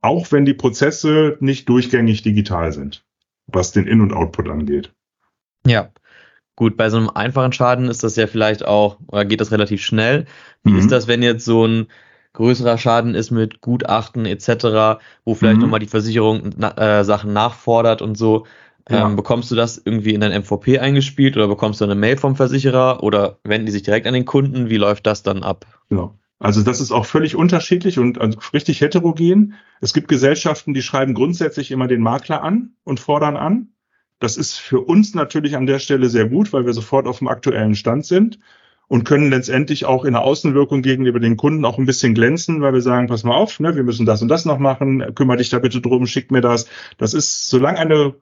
Auch 0.00 0.32
wenn 0.32 0.44
die 0.44 0.54
Prozesse 0.54 1.36
nicht 1.38 1.68
durchgängig 1.68 2.22
digital 2.22 2.72
sind, 2.72 3.04
was 3.46 3.70
den 3.70 3.86
In- 3.86 4.00
und 4.00 4.12
Output 4.12 4.48
angeht. 4.48 4.92
Ja. 5.64 5.90
Gut, 6.56 6.76
bei 6.76 6.88
so 6.90 6.96
einem 6.96 7.10
einfachen 7.10 7.52
Schaden 7.52 7.88
ist 7.88 8.02
das 8.02 8.16
ja 8.16 8.26
vielleicht 8.26 8.64
auch, 8.64 8.98
oder 9.08 9.24
geht 9.26 9.40
das 9.40 9.52
relativ 9.52 9.82
schnell. 9.82 10.24
Wie 10.64 10.72
mhm. 10.72 10.78
ist 10.78 10.90
das, 10.90 11.06
wenn 11.06 11.22
jetzt 11.22 11.44
so 11.44 11.66
ein 11.66 11.86
größerer 12.36 12.78
Schaden 12.78 13.14
ist 13.14 13.30
mit 13.30 13.60
Gutachten 13.60 14.26
etc., 14.26 15.00
wo 15.24 15.34
vielleicht 15.34 15.56
mhm. 15.56 15.62
nochmal 15.62 15.80
die 15.80 15.86
Versicherung 15.86 16.52
äh, 16.60 17.02
Sachen 17.02 17.32
nachfordert 17.32 18.02
und 18.02 18.16
so. 18.16 18.46
Ja. 18.88 19.06
Ähm, 19.06 19.16
bekommst 19.16 19.50
du 19.50 19.56
das 19.56 19.82
irgendwie 19.84 20.14
in 20.14 20.20
dein 20.20 20.40
MVP 20.42 20.78
eingespielt 20.78 21.36
oder 21.36 21.48
bekommst 21.48 21.80
du 21.80 21.84
eine 21.84 21.96
Mail 21.96 22.18
vom 22.18 22.36
Versicherer 22.36 23.02
oder 23.02 23.38
wenden 23.42 23.66
die 23.66 23.72
sich 23.72 23.82
direkt 23.82 24.06
an 24.06 24.14
den 24.14 24.26
Kunden? 24.26 24.70
Wie 24.70 24.76
läuft 24.76 25.06
das 25.06 25.24
dann 25.24 25.42
ab? 25.42 25.66
Genau. 25.88 26.14
Also 26.38 26.62
das 26.62 26.80
ist 26.80 26.92
auch 26.92 27.06
völlig 27.06 27.34
unterschiedlich 27.34 27.98
und 27.98 28.20
also 28.20 28.38
richtig 28.52 28.82
heterogen. 28.82 29.54
Es 29.80 29.94
gibt 29.94 30.06
Gesellschaften, 30.06 30.74
die 30.74 30.82
schreiben 30.82 31.14
grundsätzlich 31.14 31.70
immer 31.70 31.88
den 31.88 32.02
Makler 32.02 32.42
an 32.42 32.74
und 32.84 33.00
fordern 33.00 33.36
an. 33.36 33.70
Das 34.18 34.36
ist 34.36 34.54
für 34.54 34.80
uns 34.80 35.14
natürlich 35.14 35.56
an 35.56 35.66
der 35.66 35.78
Stelle 35.78 36.08
sehr 36.10 36.28
gut, 36.28 36.52
weil 36.52 36.66
wir 36.66 36.74
sofort 36.74 37.06
auf 37.06 37.18
dem 37.18 37.28
aktuellen 37.28 37.74
Stand 37.74 38.04
sind 38.04 38.38
und 38.88 39.04
können 39.04 39.30
letztendlich 39.30 39.84
auch 39.84 40.04
in 40.04 40.12
der 40.12 40.22
Außenwirkung 40.22 40.82
gegenüber 40.82 41.18
den 41.18 41.36
Kunden 41.36 41.64
auch 41.64 41.78
ein 41.78 41.86
bisschen 41.86 42.14
glänzen, 42.14 42.62
weil 42.62 42.72
wir 42.72 42.82
sagen, 42.82 43.08
pass 43.08 43.24
mal 43.24 43.34
auf, 43.34 43.58
ne, 43.58 43.74
wir 43.74 43.82
müssen 43.82 44.06
das 44.06 44.22
und 44.22 44.28
das 44.28 44.44
noch 44.44 44.58
machen, 44.58 45.14
kümmere 45.14 45.38
dich 45.38 45.50
da 45.50 45.58
bitte 45.58 45.80
drum, 45.80 46.06
schick 46.06 46.30
mir 46.30 46.40
das. 46.40 46.68
Das 46.98 47.12
ist, 47.14 47.48
solange 47.48 47.78
eine, 47.78 48.14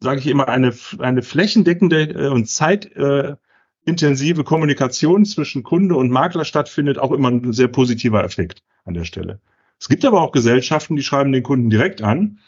sage 0.00 0.18
ich 0.18 0.26
immer, 0.26 0.48
eine, 0.48 0.74
eine 0.98 1.22
flächendeckende 1.22 2.02
äh, 2.02 2.28
und 2.28 2.48
Zeit, 2.48 2.94
äh, 2.96 3.36
intensive 3.84 4.44
Kommunikation 4.44 5.24
zwischen 5.24 5.62
Kunde 5.62 5.96
und 5.96 6.10
Makler 6.10 6.44
stattfindet, 6.44 6.98
auch 6.98 7.12
immer 7.12 7.30
ein 7.30 7.52
sehr 7.52 7.68
positiver 7.68 8.24
Effekt 8.24 8.62
an 8.84 8.94
der 8.94 9.04
Stelle. 9.04 9.40
Es 9.80 9.88
gibt 9.88 10.04
aber 10.04 10.20
auch 10.20 10.32
Gesellschaften, 10.32 10.94
die 10.94 11.02
schreiben 11.02 11.32
den 11.32 11.42
Kunden 11.42 11.68
direkt 11.68 12.02
an 12.02 12.38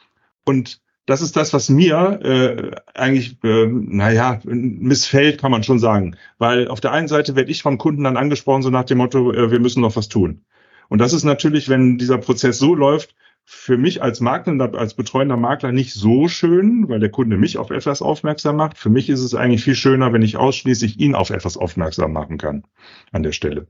und 0.44 0.80
das 1.06 1.20
ist 1.20 1.36
das, 1.36 1.52
was 1.52 1.68
mir 1.68 2.20
äh, 2.22 2.70
eigentlich, 2.94 3.36
äh, 3.44 3.66
naja, 3.66 4.40
missfällt, 4.44 5.40
kann 5.40 5.50
man 5.50 5.62
schon 5.62 5.78
sagen. 5.78 6.16
Weil 6.38 6.68
auf 6.68 6.80
der 6.80 6.92
einen 6.92 7.08
Seite 7.08 7.36
werde 7.36 7.50
ich 7.50 7.62
vom 7.62 7.78
Kunden 7.78 8.04
dann 8.04 8.16
angesprochen, 8.16 8.62
so 8.62 8.70
nach 8.70 8.84
dem 8.84 8.98
Motto, 8.98 9.32
äh, 9.32 9.50
wir 9.50 9.60
müssen 9.60 9.82
noch 9.82 9.96
was 9.96 10.08
tun. 10.08 10.44
Und 10.88 10.98
das 10.98 11.12
ist 11.12 11.24
natürlich, 11.24 11.68
wenn 11.68 11.98
dieser 11.98 12.18
Prozess 12.18 12.58
so 12.58 12.74
läuft, 12.74 13.14
für 13.46 13.76
mich 13.76 14.02
als 14.02 14.20
Makler, 14.20 14.74
als 14.74 14.94
betreuender 14.94 15.36
Makler 15.36 15.72
nicht 15.72 15.92
so 15.92 16.28
schön, 16.28 16.88
weil 16.88 17.00
der 17.00 17.10
Kunde 17.10 17.36
mich 17.36 17.58
auf 17.58 17.70
etwas 17.70 18.00
aufmerksam 18.00 18.56
macht. 18.56 18.78
Für 18.78 18.88
mich 18.88 19.10
ist 19.10 19.20
es 19.20 19.34
eigentlich 19.34 19.62
viel 19.62 19.74
schöner, 19.74 20.12
wenn 20.14 20.22
ich 20.22 20.38
ausschließlich 20.38 20.98
ihn 20.98 21.14
auf 21.14 21.30
etwas 21.30 21.58
aufmerksam 21.58 22.12
machen 22.12 22.38
kann 22.38 22.64
an 23.12 23.22
der 23.22 23.32
Stelle. 23.32 23.66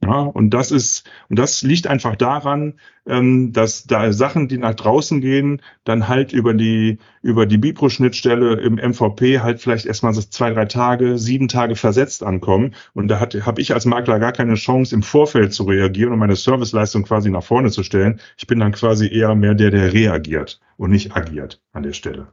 Ja, 0.00 0.20
und 0.20 0.50
das 0.50 0.70
ist, 0.70 1.10
und 1.28 1.38
das 1.40 1.62
liegt 1.62 1.88
einfach 1.88 2.14
daran, 2.14 2.74
ähm, 3.04 3.52
dass 3.52 3.84
da 3.84 4.12
Sachen, 4.12 4.46
die 4.46 4.56
nach 4.58 4.74
draußen 4.74 5.20
gehen, 5.20 5.60
dann 5.82 6.06
halt 6.06 6.32
über 6.32 6.54
die, 6.54 6.98
über 7.20 7.46
die 7.46 7.58
Bipro-Schnittstelle 7.58 8.60
im 8.60 8.76
MVP 8.76 9.40
halt 9.40 9.60
vielleicht 9.60 9.86
erstmal 9.86 10.14
so 10.14 10.22
zwei, 10.22 10.50
drei 10.52 10.66
Tage, 10.66 11.18
sieben 11.18 11.48
Tage 11.48 11.74
versetzt 11.74 12.22
ankommen. 12.22 12.76
Und 12.94 13.08
da 13.08 13.18
habe 13.18 13.60
ich 13.60 13.74
als 13.74 13.86
Makler 13.86 14.20
gar 14.20 14.32
keine 14.32 14.54
Chance, 14.54 14.94
im 14.94 15.02
Vorfeld 15.02 15.52
zu 15.52 15.64
reagieren 15.64 16.12
und 16.12 16.20
meine 16.20 16.36
Serviceleistung 16.36 17.02
quasi 17.02 17.30
nach 17.30 17.42
vorne 17.42 17.72
zu 17.72 17.82
stellen. 17.82 18.20
Ich 18.36 18.46
bin 18.46 18.60
dann 18.60 18.72
quasi 18.72 19.08
eher 19.12 19.34
mehr 19.34 19.54
der, 19.54 19.72
der 19.72 19.92
reagiert 19.92 20.60
und 20.76 20.90
nicht 20.90 21.16
agiert 21.16 21.60
an 21.72 21.82
der 21.82 21.92
Stelle. 21.92 22.28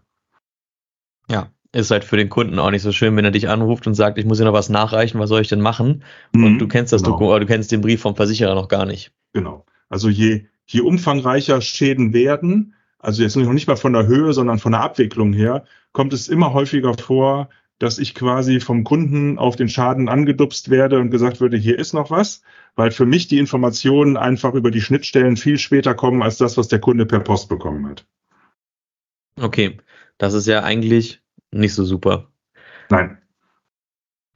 Ja, 1.27 1.50
ist 1.75 1.91
halt 1.91 2.05
für 2.05 2.17
den 2.17 2.29
Kunden 2.29 2.58
auch 2.60 2.72
nicht 2.72 2.82
so 2.82 2.91
schön, 2.91 3.15
wenn 3.15 3.25
er 3.25 3.32
dich 3.32 3.50
anruft 3.50 3.86
und 3.86 3.96
sagt, 3.96 4.17
ich 4.17 4.25
muss 4.25 4.38
hier 4.38 4.46
noch 4.46 4.53
was 4.53 4.70
nachreichen, 4.70 5.20
was 5.20 5.29
soll 5.29 5.41
ich 5.41 5.50
denn 5.50 5.62
machen? 5.62 6.03
Mhm, 6.34 6.44
und 6.44 6.60
du 6.60 6.67
kennst 6.67 6.94
das 6.94 7.03
genau. 7.03 7.17
Dokument, 7.17 7.44
du 7.44 7.48
kennst 7.48 7.72
den 7.72 7.82
Brief 7.82 8.01
vom 8.01 8.15
Versicherer 8.15 8.55
noch 8.55 8.70
gar 8.70 8.86
nicht. 8.86 9.12
Genau. 9.34 9.65
Also 9.89 10.10
je, 10.10 10.46
je 10.65 10.82
umfangreicher 10.82 11.62
Schäden 11.62 12.13
werden, 12.13 12.75
also 13.00 13.22
jetzt 13.22 13.36
noch 13.36 13.51
nicht 13.51 13.67
mal 13.67 13.75
von 13.75 13.94
der 13.94 14.08
Höhe, 14.08 14.34
sondern 14.34 14.58
von 14.58 14.72
der 14.72 14.82
Abwicklung 14.82 15.34
her, 15.34 15.65
kommt 15.91 16.13
es 16.13 16.27
immer 16.27 16.53
häufiger 16.53 16.94
vor, 16.94 17.50
dass 17.77 18.00
ich 18.00 18.15
quasi 18.15 18.62
vom 18.62 18.86
Kunden 18.86 19.38
auf 19.38 19.58
den 19.58 19.67
Schaden 19.67 20.08
angedupst 20.08 20.70
werde 20.70 21.00
und 21.00 21.12
gesagt 21.12 21.41
würde, 21.41 21.58
hier 21.58 21.77
ist 21.77 21.94
noch 21.94 22.10
was, 22.10 22.41
weil 22.75 22.91
für 22.91 23.05
mich 23.05 23.27
die 23.27 23.38
Informationen 23.38 24.15
einfach 24.15 24.53
über 24.53 24.72
die 24.72 24.82
Schnittstellen 24.82 25.36
viel 25.36 25.58
später 25.58 25.94
kommen 25.94 26.24
als 26.24 26.38
das, 26.38 26.58
was 26.58 26.70
der 26.70 26.79
Kunde 26.79 27.05
per 27.05 27.20
Post 27.20 27.50
bekommen 27.50 27.88
hat. 27.88 28.05
Okay, 29.41 29.77
das 30.17 30.34
ist 30.34 30.48
ja 30.48 30.63
eigentlich 30.63 31.22
nicht 31.55 31.74
so 31.74 31.83
super. 31.83 32.27
Nein. 32.89 33.17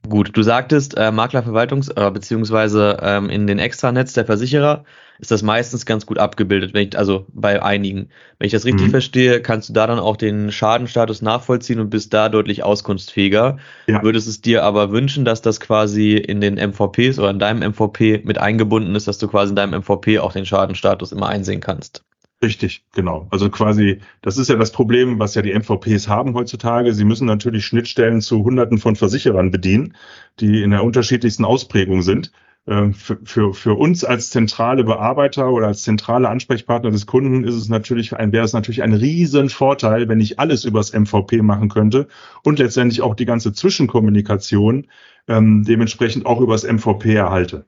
Gut, 0.08 0.34
du 0.34 0.42
sagtest, 0.42 0.96
äh, 0.96 1.10
Maklerverwaltungs- 1.10 1.94
äh, 1.94 2.10
beziehungsweise 2.10 2.96
ähm, 3.02 3.28
in 3.28 3.46
den 3.46 3.58
Extranetz 3.58 4.14
der 4.14 4.24
Versicherer 4.24 4.84
ist 5.18 5.30
das 5.30 5.42
meistens 5.42 5.84
ganz 5.84 6.06
gut 6.06 6.18
abgebildet, 6.18 6.72
wenn 6.72 6.88
ich, 6.88 6.96
also 6.96 7.26
bei 7.28 7.62
einigen. 7.62 8.08
Wenn 8.38 8.46
ich 8.46 8.52
das 8.52 8.64
richtig 8.64 8.86
mhm. 8.86 8.90
verstehe, 8.92 9.42
kannst 9.42 9.68
du 9.68 9.74
da 9.74 9.86
dann 9.86 9.98
auch 9.98 10.16
den 10.16 10.50
Schadenstatus 10.50 11.20
nachvollziehen 11.20 11.78
und 11.78 11.90
bist 11.90 12.14
da 12.14 12.30
deutlich 12.30 12.64
auskunftsfähiger. 12.64 13.58
Ja. 13.86 14.02
Würdest 14.02 14.26
es 14.26 14.40
dir 14.40 14.64
aber 14.64 14.90
wünschen, 14.90 15.26
dass 15.26 15.42
das 15.42 15.60
quasi 15.60 16.16
in 16.16 16.40
den 16.40 16.54
MVPs 16.54 17.18
oder 17.18 17.30
in 17.30 17.38
deinem 17.38 17.62
MVP 17.72 18.22
mit 18.24 18.38
eingebunden 18.38 18.94
ist, 18.94 19.06
dass 19.06 19.18
du 19.18 19.28
quasi 19.28 19.50
in 19.50 19.56
deinem 19.56 19.82
MVP 19.82 20.18
auch 20.18 20.32
den 20.32 20.46
Schadenstatus 20.46 21.12
immer 21.12 21.28
einsehen 21.28 21.60
kannst? 21.60 22.02
Richtig, 22.42 22.86
genau. 22.94 23.28
Also 23.30 23.50
quasi, 23.50 24.00
das 24.22 24.38
ist 24.38 24.48
ja 24.48 24.56
das 24.56 24.72
Problem, 24.72 25.18
was 25.18 25.34
ja 25.34 25.42
die 25.42 25.52
MVPs 25.52 26.08
haben 26.08 26.34
heutzutage. 26.34 26.94
Sie 26.94 27.04
müssen 27.04 27.26
natürlich 27.26 27.66
Schnittstellen 27.66 28.22
zu 28.22 28.44
Hunderten 28.44 28.78
von 28.78 28.96
Versicherern 28.96 29.50
bedienen, 29.50 29.94
die 30.40 30.62
in 30.62 30.70
der 30.70 30.82
unterschiedlichsten 30.82 31.44
Ausprägung 31.44 32.00
sind. 32.00 32.32
Ähm, 32.66 32.94
für, 32.94 33.18
für, 33.24 33.52
für 33.52 33.74
uns 33.74 34.04
als 34.04 34.30
zentrale 34.30 34.84
Bearbeiter 34.84 35.50
oder 35.50 35.66
als 35.66 35.82
zentrale 35.82 36.28
Ansprechpartner 36.30 36.90
des 36.90 37.06
Kunden 37.06 37.44
ist 37.44 37.54
es 37.54 37.68
natürlich 37.68 38.14
ein, 38.16 38.32
wäre 38.32 38.44
es 38.44 38.52
natürlich 38.54 38.82
ein 38.82 38.94
riesen 38.94 39.50
Vorteil, 39.50 40.08
wenn 40.08 40.20
ich 40.20 40.38
alles 40.38 40.64
übers 40.64 40.92
MVP 40.92 41.42
machen 41.42 41.68
könnte 41.68 42.08
und 42.42 42.58
letztendlich 42.58 43.02
auch 43.02 43.14
die 43.14 43.26
ganze 43.26 43.52
Zwischenkommunikation 43.52 44.86
ähm, 45.28 45.64
dementsprechend 45.64 46.26
auch 46.26 46.40
übers 46.40 46.64
MVP 46.64 47.14
erhalte. 47.14 47.66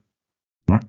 Ja? 0.69 0.79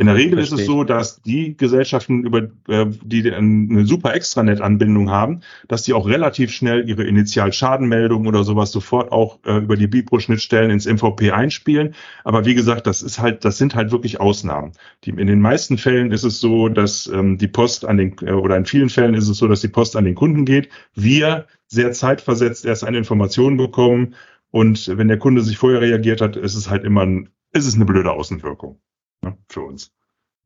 In 0.00 0.06
der 0.06 0.14
Regel 0.14 0.38
Verstehe. 0.38 0.56
ist 0.56 0.62
es 0.62 0.66
so, 0.66 0.82
dass 0.82 1.20
die 1.20 1.58
Gesellschaften, 1.58 2.24
über 2.24 2.48
äh, 2.68 2.86
die 3.04 3.30
eine 3.30 3.84
super 3.84 4.14
Extranet-Anbindung 4.14 5.10
haben, 5.10 5.40
dass 5.68 5.82
die 5.82 5.92
auch 5.92 6.08
relativ 6.08 6.52
schnell 6.52 6.88
ihre 6.88 7.04
Initialschadenmeldung 7.04 8.26
oder 8.26 8.42
sowas 8.42 8.72
sofort 8.72 9.12
auch 9.12 9.40
äh, 9.44 9.58
über 9.58 9.76
die 9.76 9.88
Bipro-Schnittstellen 9.88 10.70
ins 10.70 10.86
MVP 10.86 11.32
einspielen. 11.32 11.94
Aber 12.24 12.46
wie 12.46 12.54
gesagt, 12.54 12.86
das 12.86 13.02
ist 13.02 13.18
halt, 13.18 13.44
das 13.44 13.58
sind 13.58 13.74
halt 13.74 13.92
wirklich 13.92 14.20
Ausnahmen. 14.20 14.72
Die, 15.04 15.10
in 15.10 15.26
den 15.26 15.42
meisten 15.42 15.76
Fällen 15.76 16.12
ist 16.12 16.24
es 16.24 16.40
so, 16.40 16.70
dass 16.70 17.06
ähm, 17.06 17.36
die 17.36 17.48
Post 17.48 17.84
an 17.84 17.98
den 17.98 18.16
äh, 18.22 18.32
oder 18.32 18.56
in 18.56 18.64
vielen 18.64 18.88
Fällen 18.88 19.12
ist 19.12 19.28
es 19.28 19.36
so, 19.36 19.48
dass 19.48 19.60
die 19.60 19.68
Post 19.68 19.96
an 19.96 20.06
den 20.06 20.14
Kunden 20.14 20.46
geht. 20.46 20.70
Wir 20.94 21.44
sehr 21.66 21.92
zeitversetzt 21.92 22.64
erst 22.64 22.84
eine 22.84 22.96
Information 22.96 23.58
bekommen 23.58 24.14
und 24.50 24.96
wenn 24.96 25.08
der 25.08 25.18
Kunde 25.18 25.42
sich 25.42 25.58
vorher 25.58 25.82
reagiert 25.82 26.22
hat, 26.22 26.36
ist 26.36 26.54
es 26.54 26.70
halt 26.70 26.84
immer 26.84 27.02
ein, 27.02 27.28
ist 27.52 27.66
es 27.66 27.74
eine 27.74 27.84
blöde 27.84 28.12
Außenwirkung 28.12 28.80
ne, 29.22 29.36
für 29.48 29.62
uns. 29.62 29.90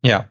Ja. 0.03 0.29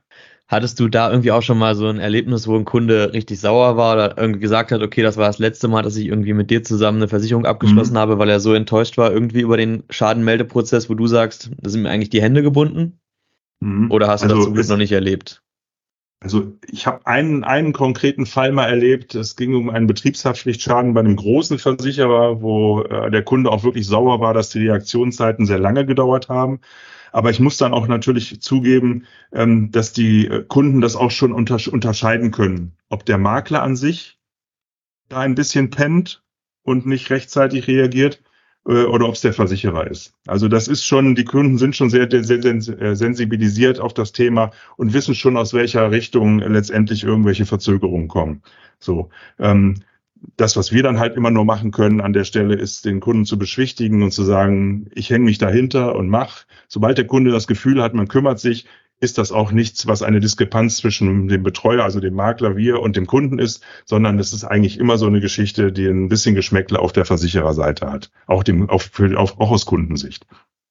Hattest 0.47 0.79
du 0.79 0.87
da 0.87 1.09
irgendwie 1.09 1.31
auch 1.31 1.41
schon 1.41 1.57
mal 1.57 1.73
so 1.75 1.87
ein 1.87 1.99
Erlebnis, 1.99 2.47
wo 2.47 2.55
ein 2.55 2.65
Kunde 2.65 3.13
richtig 3.13 3.39
sauer 3.39 3.75
war 3.77 3.95
oder 3.95 4.17
irgendwie 4.17 4.41
gesagt 4.41 4.71
hat, 4.71 4.81
okay, 4.81 5.01
das 5.01 5.17
war 5.17 5.27
das 5.27 5.39
letzte 5.39 5.67
Mal, 5.67 5.81
dass 5.81 5.95
ich 5.95 6.05
irgendwie 6.05 6.33
mit 6.33 6.51
dir 6.51 6.63
zusammen 6.63 6.97
eine 6.97 7.07
Versicherung 7.07 7.45
abgeschlossen 7.45 7.93
mhm. 7.93 7.97
habe, 7.97 8.19
weil 8.19 8.29
er 8.29 8.39
so 8.39 8.53
enttäuscht 8.53 8.97
war 8.97 9.11
irgendwie 9.11 9.41
über 9.41 9.57
den 9.57 9.83
Schadenmeldeprozess, 9.89 10.89
wo 10.89 10.95
du 10.95 11.07
sagst, 11.07 11.49
da 11.57 11.69
sind 11.69 11.81
mir 11.81 11.89
eigentlich 11.89 12.09
die 12.09 12.21
Hände 12.21 12.43
gebunden? 12.43 12.99
Mhm. 13.61 13.89
Oder 13.89 14.07
hast 14.09 14.21
du 14.21 14.25
also 14.25 14.35
das 14.35 14.45
zum 14.45 14.53
Glück 14.53 14.67
noch 14.67 14.77
nicht 14.77 14.91
erlebt? 14.91 15.42
Also 16.23 16.57
ich 16.71 16.87
habe 16.87 17.05
einen, 17.05 17.43
einen 17.43 17.73
konkreten 17.73 18.25
Fall 18.25 18.53
mal 18.53 18.69
erlebt. 18.69 19.13
Es 19.13 19.35
ging 19.35 19.55
um 19.55 19.69
einen 19.69 19.87
Betriebshaftpflichtschaden 19.87 20.93
bei 20.93 21.01
einem 21.01 21.17
großen 21.17 21.59
Versicherer, 21.59 22.41
wo 22.41 22.81
äh, 22.81 23.11
der 23.11 23.23
Kunde 23.23 23.51
auch 23.51 23.65
wirklich 23.65 23.85
sauer 23.85 24.21
war, 24.21 24.33
dass 24.33 24.49
die 24.49 24.65
Reaktionszeiten 24.65 25.45
sehr 25.45 25.59
lange 25.59 25.85
gedauert 25.85 26.29
haben. 26.29 26.61
Aber 27.11 27.29
ich 27.29 27.41
muss 27.41 27.57
dann 27.57 27.73
auch 27.73 27.87
natürlich 27.87 28.41
zugeben, 28.41 29.05
ähm, 29.33 29.71
dass 29.71 29.91
die 29.91 30.27
äh, 30.27 30.45
Kunden 30.47 30.79
das 30.79 30.95
auch 30.95 31.11
schon 31.11 31.33
unterscheiden 31.33 32.31
können, 32.31 32.77
ob 32.89 33.05
der 33.05 33.17
Makler 33.17 33.61
an 33.61 33.75
sich 33.75 34.17
da 35.09 35.19
ein 35.19 35.35
bisschen 35.35 35.71
pennt 35.71 36.23
und 36.63 36.85
nicht 36.85 37.09
rechtzeitig 37.09 37.67
reagiert 37.67 38.21
äh, 38.67 38.83
oder 38.83 39.07
ob 39.07 39.15
es 39.15 39.21
der 39.21 39.33
Versicherer 39.33 39.89
ist. 39.89 40.13
Also 40.27 40.47
das 40.47 40.67
ist 40.67 40.85
schon, 40.85 41.15
die 41.15 41.25
Kunden 41.25 41.57
sind 41.57 41.75
schon 41.75 41.89
sehr, 41.89 42.07
sehr, 42.09 42.41
sehr 42.41 42.81
äh, 42.81 42.95
sensibilisiert 42.95 43.79
auf 43.79 43.93
das 43.93 44.11
Thema 44.11 44.51
und 44.77 44.93
wissen 44.93 45.15
schon, 45.15 45.37
aus 45.37 45.53
welcher 45.53 45.91
Richtung 45.91 46.39
letztendlich 46.39 47.03
irgendwelche 47.03 47.45
Verzögerungen 47.45 48.07
kommen. 48.07 48.41
So. 48.79 49.09
Ähm, 49.39 49.75
das, 50.37 50.55
was 50.55 50.71
wir 50.71 50.83
dann 50.83 50.99
halt 50.99 51.17
immer 51.17 51.31
nur 51.31 51.43
machen 51.43 51.71
können 51.71 51.99
an 51.99 52.13
der 52.13 52.23
Stelle, 52.23 52.55
ist 52.55 52.85
den 52.85 53.01
Kunden 53.01 53.25
zu 53.25 53.37
beschwichtigen 53.37 54.03
und 54.03 54.11
zu 54.11 54.23
sagen, 54.23 54.87
ich 54.93 55.09
hänge 55.09 55.25
mich 55.25 55.37
dahinter 55.37 55.95
und 55.95 56.07
mach. 56.07 56.45
Sobald 56.69 56.97
der 56.97 57.07
Kunde 57.07 57.31
das 57.31 57.47
Gefühl 57.47 57.81
hat, 57.81 57.93
man 57.93 58.07
kümmert 58.07 58.39
sich, 58.39 58.65
ist 59.03 59.17
das 59.17 59.31
auch 59.33 59.51
nichts, 59.51 59.85
was 59.85 60.01
eine 60.01 60.21
Diskrepanz 60.21 60.77
zwischen 60.77 61.27
dem 61.27 61.43
Betreuer, 61.43 61.83
also 61.83 61.99
dem 61.99 62.13
Makler, 62.13 62.55
wir 62.55 62.79
und 62.79 62.95
dem 62.95 63.05
Kunden 63.05 63.37
ist, 63.37 63.63
sondern 63.85 64.17
es 64.17 64.31
ist 64.31 64.45
eigentlich 64.45 64.79
immer 64.79 64.97
so 64.97 65.05
eine 65.07 65.19
Geschichte, 65.19 65.73
die 65.73 65.87
ein 65.87 66.07
bisschen 66.07 66.35
Geschmäckle 66.35 66.79
auf 66.79 66.93
der 66.93 67.05
Versichererseite 67.05 67.91
hat. 67.91 68.11
Auch 68.27 68.43
dem, 68.43 68.69
auf, 68.69 68.83
für, 68.83 69.19
auf, 69.19 69.39
auch 69.39 69.51
aus 69.51 69.65
Kundensicht. 69.65 70.25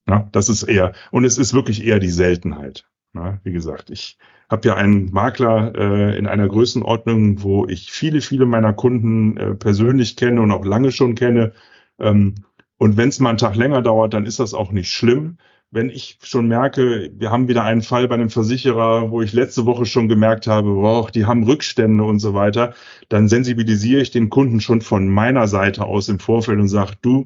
Ja, 0.09 0.29
das 0.33 0.49
ist 0.49 0.63
eher, 0.63 0.95
und 1.11 1.25
es 1.25 1.37
ist 1.37 1.53
wirklich 1.53 1.85
eher 1.85 2.01
die 2.01 2.09
Seltenheit. 2.09 2.85
Ja, 3.15 3.39
wie 3.45 3.53
gesagt, 3.53 3.91
ich 3.91 4.17
habe 4.51 4.67
ja 4.67 4.75
einen 4.77 5.13
Makler 5.13 5.75
äh, 5.77 6.17
in 6.17 6.27
einer 6.27 6.49
Größenordnung, 6.49 7.43
wo 7.43 7.67
ich 7.67 7.93
viele, 7.93 8.23
viele 8.23 8.47
meiner 8.47 8.73
Kunden 8.73 9.37
äh, 9.37 9.55
persönlich 9.55 10.17
kenne 10.17 10.41
und 10.41 10.51
auch 10.51 10.65
lange 10.65 10.91
schon 10.91 11.15
kenne. 11.15 11.53
Ähm, 11.99 12.37
und 12.79 12.97
wenn 12.97 13.11
es 13.11 13.21
mal 13.21 13.29
einen 13.29 13.39
Tag 13.39 13.57
länger 13.57 13.83
dauert, 13.83 14.15
dann 14.15 14.25
ist 14.25 14.41
das 14.41 14.55
auch 14.55 14.73
nicht 14.73 14.91
schlimm. 14.91 15.37
Wenn 15.73 15.89
ich 15.89 16.19
schon 16.23 16.49
merke, 16.49 17.11
wir 17.15 17.31
haben 17.31 17.49
wieder 17.49 17.65
einen 17.65 17.81
Fall 17.81 18.07
bei 18.07 18.15
einem 18.15 18.29
Versicherer, 18.29 19.11
wo 19.11 19.23
ich 19.23 19.33
letzte 19.33 19.65
Woche 19.65 19.87
schon 19.87 20.07
gemerkt 20.07 20.47
habe, 20.47 20.77
wow, 20.77 21.11
die 21.11 21.25
haben 21.25 21.45
Rückstände 21.45 22.05
und 22.05 22.19
so 22.19 22.35
weiter, 22.35 22.75
dann 23.09 23.27
sensibilisiere 23.27 24.03
ich 24.03 24.11
den 24.11 24.29
Kunden 24.29 24.61
schon 24.61 24.83
von 24.83 25.09
meiner 25.09 25.49
Seite 25.49 25.87
aus 25.87 26.09
im 26.09 26.19
Vorfeld 26.19 26.61
und 26.61 26.69
sage, 26.69 26.93
du, 27.01 27.25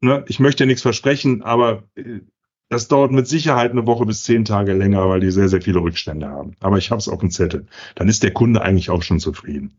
ne, 0.00 0.24
ich 0.28 0.40
möchte 0.40 0.64
nichts 0.64 0.82
versprechen, 0.82 1.42
aber 1.42 1.84
äh, 1.94 2.20
das 2.70 2.88
dauert 2.88 3.10
mit 3.10 3.26
Sicherheit 3.26 3.72
eine 3.72 3.86
Woche 3.86 4.06
bis 4.06 4.22
zehn 4.22 4.44
Tage 4.44 4.72
länger, 4.72 5.08
weil 5.08 5.20
die 5.20 5.30
sehr, 5.32 5.48
sehr 5.48 5.60
viele 5.60 5.80
Rückstände 5.80 6.28
haben. 6.28 6.52
Aber 6.60 6.78
ich 6.78 6.90
habe 6.90 7.00
es 7.00 7.08
auf 7.08 7.18
dem 7.18 7.30
Zettel. 7.30 7.66
Dann 7.96 8.08
ist 8.08 8.22
der 8.22 8.32
Kunde 8.32 8.62
eigentlich 8.62 8.90
auch 8.90 9.02
schon 9.02 9.18
zufrieden. 9.18 9.78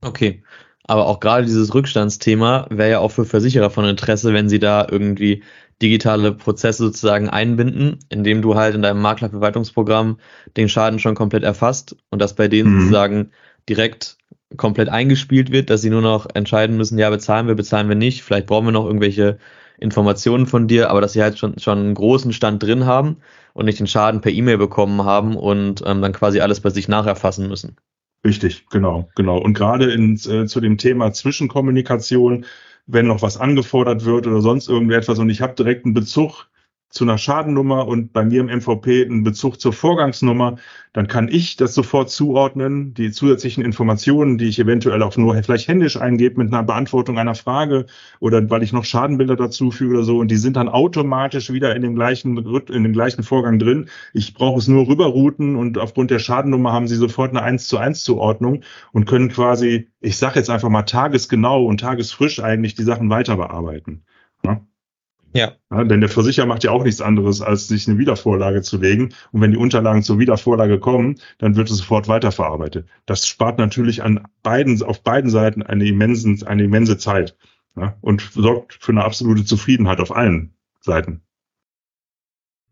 Okay. 0.00 0.44
Aber 0.84 1.06
auch 1.06 1.18
gerade 1.18 1.44
dieses 1.44 1.74
Rückstandsthema 1.74 2.68
wäre 2.70 2.90
ja 2.90 2.98
auch 3.00 3.10
für 3.10 3.24
Versicherer 3.24 3.70
von 3.70 3.84
Interesse, 3.84 4.32
wenn 4.32 4.48
sie 4.48 4.60
da 4.60 4.86
irgendwie 4.88 5.42
digitale 5.82 6.32
Prozesse 6.32 6.84
sozusagen 6.84 7.28
einbinden, 7.28 7.98
indem 8.08 8.42
du 8.42 8.54
halt 8.54 8.74
in 8.74 8.82
deinem 8.82 9.02
Maklerverwaltungsprogramm 9.02 10.18
den 10.56 10.68
Schaden 10.68 10.98
schon 10.98 11.14
komplett 11.14 11.44
erfasst 11.44 11.96
und 12.10 12.20
das 12.20 12.34
bei 12.34 12.48
denen 12.48 12.74
mhm. 12.74 12.80
sozusagen 12.80 13.30
direkt 13.68 14.16
komplett 14.56 14.88
eingespielt 14.88 15.50
wird, 15.50 15.70
dass 15.70 15.82
sie 15.82 15.90
nur 15.90 16.02
noch 16.02 16.26
entscheiden 16.34 16.76
müssen, 16.76 16.98
ja, 16.98 17.10
bezahlen 17.10 17.46
wir, 17.46 17.54
bezahlen 17.54 17.88
wir 17.88 17.96
nicht, 17.96 18.22
vielleicht 18.22 18.46
brauchen 18.46 18.66
wir 18.66 18.72
noch 18.72 18.86
irgendwelche 18.86 19.38
Informationen 19.78 20.46
von 20.46 20.68
dir, 20.68 20.90
aber 20.90 21.00
dass 21.00 21.12
sie 21.12 21.22
halt 21.22 21.38
schon, 21.38 21.58
schon 21.58 21.78
einen 21.78 21.94
großen 21.94 22.32
Stand 22.32 22.62
drin 22.62 22.86
haben 22.86 23.18
und 23.52 23.66
nicht 23.66 23.78
den 23.78 23.86
Schaden 23.86 24.20
per 24.20 24.32
E-Mail 24.32 24.58
bekommen 24.58 25.04
haben 25.04 25.36
und 25.36 25.82
ähm, 25.84 26.00
dann 26.00 26.12
quasi 26.12 26.40
alles 26.40 26.60
bei 26.60 26.70
sich 26.70 26.88
nacherfassen 26.88 27.48
müssen. 27.48 27.76
Richtig, 28.24 28.66
genau, 28.70 29.08
genau. 29.14 29.38
Und 29.38 29.54
gerade 29.54 29.92
in, 29.92 30.14
äh, 30.14 30.46
zu 30.46 30.60
dem 30.60 30.78
Thema 30.78 31.12
Zwischenkommunikation, 31.12 32.46
wenn 32.86 33.06
noch 33.06 33.22
was 33.22 33.36
angefordert 33.36 34.04
wird 34.04 34.26
oder 34.26 34.40
sonst 34.40 34.68
irgendetwas 34.68 35.18
und 35.18 35.30
ich 35.30 35.40
habe 35.40 35.54
direkt 35.54 35.84
einen 35.84 35.94
Bezug 35.94 36.48
zu 36.96 37.04
einer 37.04 37.18
Schadennummer 37.18 37.86
und 37.86 38.12
bei 38.12 38.24
mir 38.24 38.40
im 38.40 38.46
MVP 38.46 39.04
einen 39.04 39.22
Bezug 39.22 39.60
zur 39.60 39.72
Vorgangsnummer, 39.72 40.56
dann 40.94 41.08
kann 41.08 41.28
ich 41.28 41.56
das 41.56 41.74
sofort 41.74 42.08
zuordnen, 42.08 42.94
die 42.94 43.10
zusätzlichen 43.10 43.62
Informationen, 43.62 44.38
die 44.38 44.46
ich 44.46 44.58
eventuell 44.58 45.02
auch 45.02 45.16
nur 45.18 45.34
vielleicht 45.42 45.68
händisch 45.68 46.00
eingebe 46.00 46.42
mit 46.42 46.52
einer 46.52 46.62
Beantwortung 46.62 47.18
einer 47.18 47.34
Frage 47.34 47.84
oder 48.18 48.48
weil 48.48 48.62
ich 48.62 48.72
noch 48.72 48.86
Schadenbilder 48.86 49.36
dazu 49.36 49.70
füge 49.70 49.96
oder 49.96 50.04
so 50.04 50.18
und 50.18 50.30
die 50.30 50.36
sind 50.36 50.56
dann 50.56 50.70
automatisch 50.70 51.52
wieder 51.52 51.76
in 51.76 51.82
dem 51.82 51.94
gleichen 51.94 52.38
in 52.38 52.82
dem 52.82 52.92
gleichen 52.94 53.22
Vorgang 53.22 53.58
drin. 53.58 53.90
Ich 54.14 54.32
brauche 54.32 54.58
es 54.58 54.68
nur 54.68 54.88
rüberrouten 54.88 55.54
und 55.54 55.76
aufgrund 55.76 56.10
der 56.10 56.18
Schadennummer 56.18 56.72
haben 56.72 56.88
sie 56.88 56.96
sofort 56.96 57.30
eine 57.30 57.42
1 57.42 57.68
zu 57.68 57.76
1 57.76 58.02
Zuordnung 58.02 58.62
und 58.92 59.04
können 59.04 59.28
quasi, 59.28 59.90
ich 60.00 60.16
sage 60.16 60.38
jetzt 60.38 60.48
einfach 60.48 60.70
mal 60.70 60.84
tagesgenau 60.84 61.66
und 61.66 61.80
tagesfrisch 61.80 62.40
eigentlich 62.40 62.74
die 62.74 62.84
Sachen 62.84 63.10
weiter 63.10 63.36
bearbeiten. 63.36 64.02
Ja? 65.32 65.52
Ja. 65.70 65.84
Denn 65.84 66.00
der 66.00 66.08
Versicherer 66.08 66.46
macht 66.46 66.64
ja 66.64 66.70
auch 66.70 66.84
nichts 66.84 67.00
anderes, 67.00 67.42
als 67.42 67.68
sich 67.68 67.88
eine 67.88 67.98
Wiedervorlage 67.98 68.62
zu 68.62 68.78
legen. 68.78 69.14
Und 69.32 69.40
wenn 69.40 69.50
die 69.50 69.56
Unterlagen 69.56 70.02
zur 70.02 70.18
Wiedervorlage 70.18 70.78
kommen, 70.78 71.20
dann 71.38 71.56
wird 71.56 71.70
es 71.70 71.78
sofort 71.78 72.08
weiterverarbeitet. 72.08 72.88
Das 73.04 73.26
spart 73.26 73.58
natürlich 73.58 74.02
an 74.02 74.26
beiden, 74.42 74.82
auf 74.82 75.02
beiden 75.02 75.30
Seiten 75.30 75.62
eine, 75.62 75.86
immensen, 75.86 76.42
eine 76.46 76.64
immense 76.64 76.98
Zeit. 76.98 77.36
Ja, 77.76 77.96
und 78.00 78.22
sorgt 78.32 78.78
für 78.80 78.92
eine 78.92 79.04
absolute 79.04 79.44
Zufriedenheit 79.44 80.00
auf 80.00 80.14
allen 80.14 80.54
Seiten. 80.80 81.22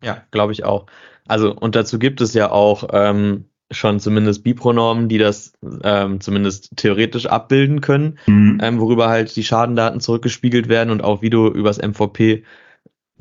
Ja, 0.03 0.23
glaube 0.31 0.53
ich 0.53 0.65
auch. 0.65 0.87
Also, 1.27 1.55
und 1.55 1.75
dazu 1.77 1.99
gibt 1.99 2.21
es 2.21 2.33
ja 2.35 2.51
auch 2.51 2.89
ähm, 2.93 3.47
schon 3.75 4.01
zumindest 4.01 4.45
Bipronormen, 4.45 5.09
die 5.09 5.19
das 5.19 5.53
ähm, 5.83 6.21
zumindest 6.21 6.77
theoretisch 6.77 7.27
abbilden 7.27 7.81
können, 7.81 8.19
mhm. 8.27 8.59
ähm, 8.63 8.81
worüber 8.81 9.09
halt 9.09 9.35
die 9.37 9.45
Schadendaten 9.45 10.01
zurückgespiegelt 10.01 10.69
werden 10.69 10.91
und 10.91 11.03
auch 11.03 11.23
wie 11.23 11.31
du 11.31 11.49
übers 11.49 11.79
MVP 11.79 12.45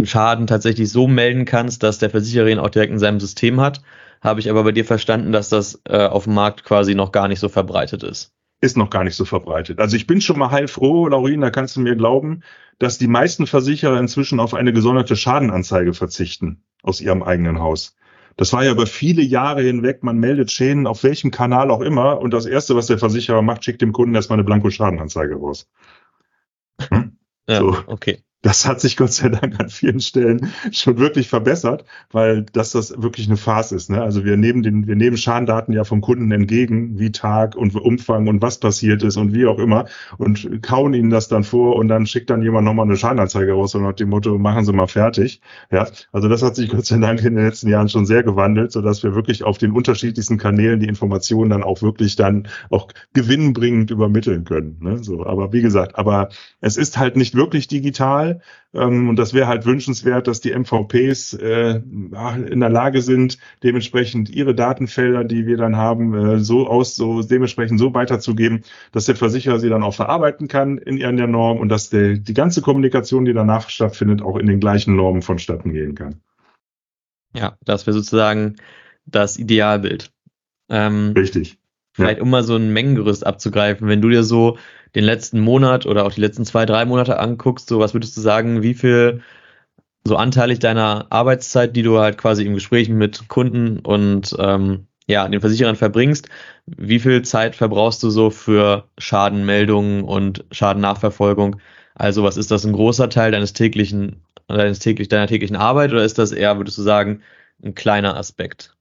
Schaden 0.03 0.47
tatsächlich 0.47 0.89
so 0.89 1.07
melden 1.07 1.45
kannst, 1.45 1.83
dass 1.83 1.99
der 1.99 2.09
Versicherer 2.09 2.47
ihn 2.47 2.59
auch 2.59 2.69
direkt 2.69 2.91
in 2.91 2.99
seinem 2.99 3.19
System 3.19 3.61
hat. 3.61 3.81
Habe 4.21 4.39
ich 4.39 4.49
aber 4.49 4.63
bei 4.63 4.71
dir 4.71 4.85
verstanden, 4.85 5.31
dass 5.31 5.49
das 5.49 5.81
äh, 5.85 6.05
auf 6.05 6.25
dem 6.25 6.33
Markt 6.33 6.63
quasi 6.63 6.95
noch 6.95 7.11
gar 7.11 7.27
nicht 7.27 7.39
so 7.39 7.49
verbreitet 7.49 8.03
ist. 8.03 8.33
Ist 8.61 8.77
noch 8.77 8.89
gar 8.89 9.03
nicht 9.03 9.15
so 9.15 9.25
verbreitet. 9.25 9.79
Also 9.79 9.95
ich 9.95 10.07
bin 10.07 10.21
schon 10.21 10.39
mal 10.39 10.51
heilfroh, 10.51 11.07
Laurin, 11.07 11.41
da 11.41 11.51
kannst 11.51 11.75
du 11.75 11.81
mir 11.81 11.95
glauben, 11.95 12.41
dass 12.79 12.97
die 12.97 13.07
meisten 13.07 13.47
Versicherer 13.47 13.99
inzwischen 13.99 14.39
auf 14.39 14.53
eine 14.53 14.73
gesonderte 14.73 15.15
Schadenanzeige 15.15 15.93
verzichten 15.93 16.63
aus 16.81 17.01
ihrem 17.01 17.23
eigenen 17.23 17.59
Haus. 17.59 17.95
Das 18.35 18.51
war 18.53 18.63
ja 18.63 18.71
über 18.71 18.87
viele 18.87 19.21
Jahre 19.21 19.61
hinweg, 19.61 20.03
man 20.03 20.17
meldet 20.17 20.51
Schäden 20.51 20.87
auf 20.87 21.03
welchem 21.03 21.31
Kanal 21.31 21.69
auch 21.71 21.81
immer 21.81 22.19
und 22.19 22.31
das 22.31 22.45
Erste, 22.45 22.75
was 22.75 22.87
der 22.87 22.97
Versicherer 22.97 23.41
macht, 23.41 23.63
schickt 23.63 23.81
dem 23.81 23.93
Kunden 23.93 24.15
erstmal 24.15 24.37
eine 24.37 24.43
Blanko-Schadenanzeige 24.43 25.35
raus. 25.35 25.69
Hm? 26.89 27.17
Ja, 27.47 27.59
so. 27.59 27.77
okay 27.87 28.23
das 28.43 28.67
hat 28.67 28.81
sich 28.81 28.97
Gott 28.97 29.13
sei 29.13 29.29
Dank 29.29 29.59
an 29.59 29.69
vielen 29.69 30.01
Stellen 30.01 30.51
schon 30.71 30.99
wirklich 30.99 31.29
verbessert, 31.29 31.85
weil 32.11 32.43
das 32.51 32.71
das 32.71 33.01
wirklich 33.01 33.27
eine 33.27 33.37
Farce 33.37 33.71
ist. 33.71 33.89
Ne? 33.89 34.01
Also 34.01 34.25
wir 34.25 34.35
nehmen 34.35 34.61
den, 34.63 34.85
wir 34.85 34.97
nehmen 34.97 35.17
Schadendaten 35.17 35.73
ja 35.73 35.85
vom 35.85 36.01
Kunden 36.01 36.29
entgegen, 36.31 36.99
wie 36.99 37.11
Tag 37.11 37.55
und 37.55 37.73
Umfang 37.73 38.27
und 38.27 38.41
was 38.41 38.59
passiert 38.59 39.01
ist 39.01 39.15
und 39.15 39.33
wie 39.33 39.45
auch 39.45 39.59
immer 39.59 39.85
und 40.17 40.61
kauen 40.61 40.93
ihnen 40.93 41.09
das 41.09 41.29
dann 41.29 41.45
vor 41.45 41.77
und 41.77 41.87
dann 41.87 42.05
schickt 42.05 42.29
dann 42.29 42.41
jemand 42.41 42.65
nochmal 42.65 42.85
eine 42.85 42.97
Schadenanzeige 42.97 43.53
raus 43.53 43.75
und 43.75 43.83
nach 43.83 43.93
dem 43.93 44.09
Motto, 44.09 44.37
machen 44.37 44.65
Sie 44.65 44.73
mal 44.73 44.87
fertig. 44.87 45.39
Ja, 45.71 45.87
also 46.11 46.27
das 46.27 46.43
hat 46.43 46.57
sich 46.57 46.69
Gott 46.69 46.85
sei 46.85 46.97
Dank 46.97 47.23
in 47.23 47.35
den 47.35 47.45
letzten 47.45 47.69
Jahren 47.69 47.87
schon 47.87 48.05
sehr 48.05 48.23
gewandelt, 48.23 48.73
so 48.73 48.81
dass 48.81 49.03
wir 49.03 49.15
wirklich 49.15 49.45
auf 49.45 49.57
den 49.57 49.71
unterschiedlichsten 49.71 50.37
Kanälen 50.37 50.81
die 50.81 50.87
Informationen 50.87 51.49
dann 51.49 51.63
auch 51.63 51.81
wirklich 51.81 52.17
dann 52.17 52.49
auch 52.69 52.89
gewinnbringend 53.13 53.89
übermitteln 53.89 54.43
können. 54.43 54.77
Ne? 54.81 55.01
So, 55.01 55.25
aber 55.25 55.53
wie 55.53 55.61
gesagt, 55.61 55.97
aber 55.97 56.27
es 56.59 56.75
ist 56.75 56.97
halt 56.97 57.15
nicht 57.15 57.35
wirklich 57.35 57.69
digital 57.69 58.32
ähm, 58.73 59.09
und 59.09 59.17
das 59.17 59.33
wäre 59.33 59.47
halt 59.47 59.65
wünschenswert, 59.65 60.27
dass 60.27 60.41
die 60.41 60.51
MVPs 60.51 61.33
äh, 61.33 61.75
in 61.75 62.59
der 62.59 62.69
Lage 62.69 63.01
sind, 63.01 63.37
dementsprechend 63.63 64.29
ihre 64.29 64.55
Datenfelder, 64.55 65.23
die 65.23 65.45
wir 65.47 65.57
dann 65.57 65.75
haben, 65.75 66.13
äh, 66.13 66.39
so 66.39 66.67
aus, 66.67 66.95
so 66.95 67.21
dementsprechend 67.21 67.79
so 67.79 67.93
weiterzugeben, 67.93 68.63
dass 68.91 69.05
der 69.05 69.15
Versicherer 69.15 69.59
sie 69.59 69.69
dann 69.69 69.83
auch 69.83 69.93
verarbeiten 69.93 70.47
kann 70.47 70.77
in 70.77 71.17
der 71.17 71.27
Norm 71.27 71.59
und 71.59 71.69
dass 71.69 71.89
der, 71.89 72.17
die 72.17 72.33
ganze 72.33 72.61
Kommunikation, 72.61 73.25
die 73.25 73.33
danach 73.33 73.69
stattfindet, 73.69 74.21
auch 74.21 74.37
in 74.37 74.47
den 74.47 74.59
gleichen 74.59 74.95
Normen 74.95 75.21
vonstatten 75.21 75.73
gehen 75.73 75.95
kann. 75.95 76.21
Ja, 77.35 77.57
das 77.63 77.87
wäre 77.87 77.95
sozusagen 77.95 78.55
das 79.05 79.37
Idealbild. 79.37 80.11
Ähm, 80.69 81.13
Richtig. 81.15 81.57
Vielleicht 81.93 82.17
ja. 82.17 82.23
um 82.23 82.29
mal 82.29 82.43
so 82.43 82.55
ein 82.55 82.73
Mengengerüst 82.73 83.25
abzugreifen, 83.25 83.87
wenn 83.87 84.01
du 84.01 84.09
dir 84.09 84.23
so 84.23 84.57
den 84.95 85.03
letzten 85.03 85.39
Monat 85.39 85.85
oder 85.85 86.05
auch 86.05 86.13
die 86.13 86.21
letzten 86.21 86.45
zwei, 86.45 86.65
drei 86.65 86.85
Monate 86.85 87.19
anguckst, 87.19 87.67
so 87.67 87.79
was 87.79 87.93
würdest 87.93 88.15
du 88.17 88.21
sagen, 88.21 88.61
wie 88.61 88.73
viel 88.73 89.21
so 90.05 90.17
anteilig 90.17 90.59
deiner 90.59 91.07
Arbeitszeit, 91.09 91.75
die 91.75 91.83
du 91.83 91.99
halt 91.99 92.17
quasi 92.17 92.45
im 92.45 92.53
Gespräch 92.53 92.89
mit 92.89 93.27
Kunden 93.29 93.79
und 93.79 94.35
ähm, 94.39 94.87
ja, 95.07 95.27
den 95.27 95.41
Versicherern 95.41 95.75
verbringst, 95.75 96.29
wie 96.65 96.99
viel 96.99 97.23
Zeit 97.23 97.55
verbrauchst 97.55 98.03
du 98.03 98.09
so 98.09 98.29
für 98.29 98.87
Schadenmeldungen 98.97 100.03
und 100.03 100.45
Schadennachverfolgung? 100.51 101.57
Also 101.95 102.23
was 102.23 102.37
ist 102.37 102.51
das 102.51 102.65
ein 102.65 102.73
großer 102.73 103.09
Teil 103.09 103.31
deines 103.31 103.53
täglichen, 103.53 104.23
deines 104.47 104.79
täglich, 104.79 105.09
deiner 105.09 105.27
täglichen 105.27 105.55
Arbeit 105.55 105.91
oder 105.91 106.03
ist 106.03 106.17
das 106.19 106.31
eher, 106.31 106.57
würdest 106.57 106.77
du 106.77 106.83
sagen, 106.83 107.21
ein 107.63 107.75
kleiner 107.75 108.17
Aspekt? 108.17 108.75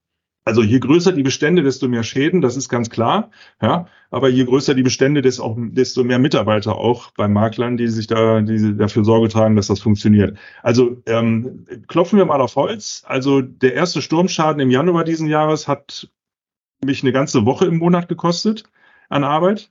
Also 0.44 0.62
je 0.62 0.80
größer 0.80 1.12
die 1.12 1.22
Bestände, 1.22 1.62
desto 1.62 1.86
mehr 1.86 2.02
Schäden, 2.02 2.40
das 2.40 2.56
ist 2.56 2.68
ganz 2.68 2.90
klar. 2.90 3.30
Ja, 3.60 3.86
aber 4.10 4.28
je 4.28 4.44
größer 4.44 4.74
die 4.74 4.82
Bestände, 4.82 5.22
desto, 5.22 5.54
mehr 6.02 6.18
Mitarbeiter 6.18 6.74
auch 6.76 7.12
bei 7.12 7.28
Maklern, 7.28 7.76
die 7.76 7.86
sich 7.86 8.08
da, 8.08 8.40
die 8.40 8.76
dafür 8.76 9.04
Sorge 9.04 9.28
tragen, 9.28 9.54
dass 9.54 9.68
das 9.68 9.80
funktioniert. 9.80 10.36
Also 10.62 11.00
ähm, 11.06 11.66
klopfen 11.86 12.18
wir 12.18 12.24
mal 12.24 12.40
auf 12.40 12.56
Holz. 12.56 13.04
Also 13.06 13.40
der 13.40 13.74
erste 13.74 14.02
Sturmschaden 14.02 14.60
im 14.60 14.70
Januar 14.70 15.04
diesen 15.04 15.28
Jahres 15.28 15.68
hat 15.68 16.10
mich 16.84 17.04
eine 17.04 17.12
ganze 17.12 17.46
Woche 17.46 17.66
im 17.66 17.78
Monat 17.78 18.08
gekostet 18.08 18.64
an 19.08 19.22
Arbeit. 19.22 19.70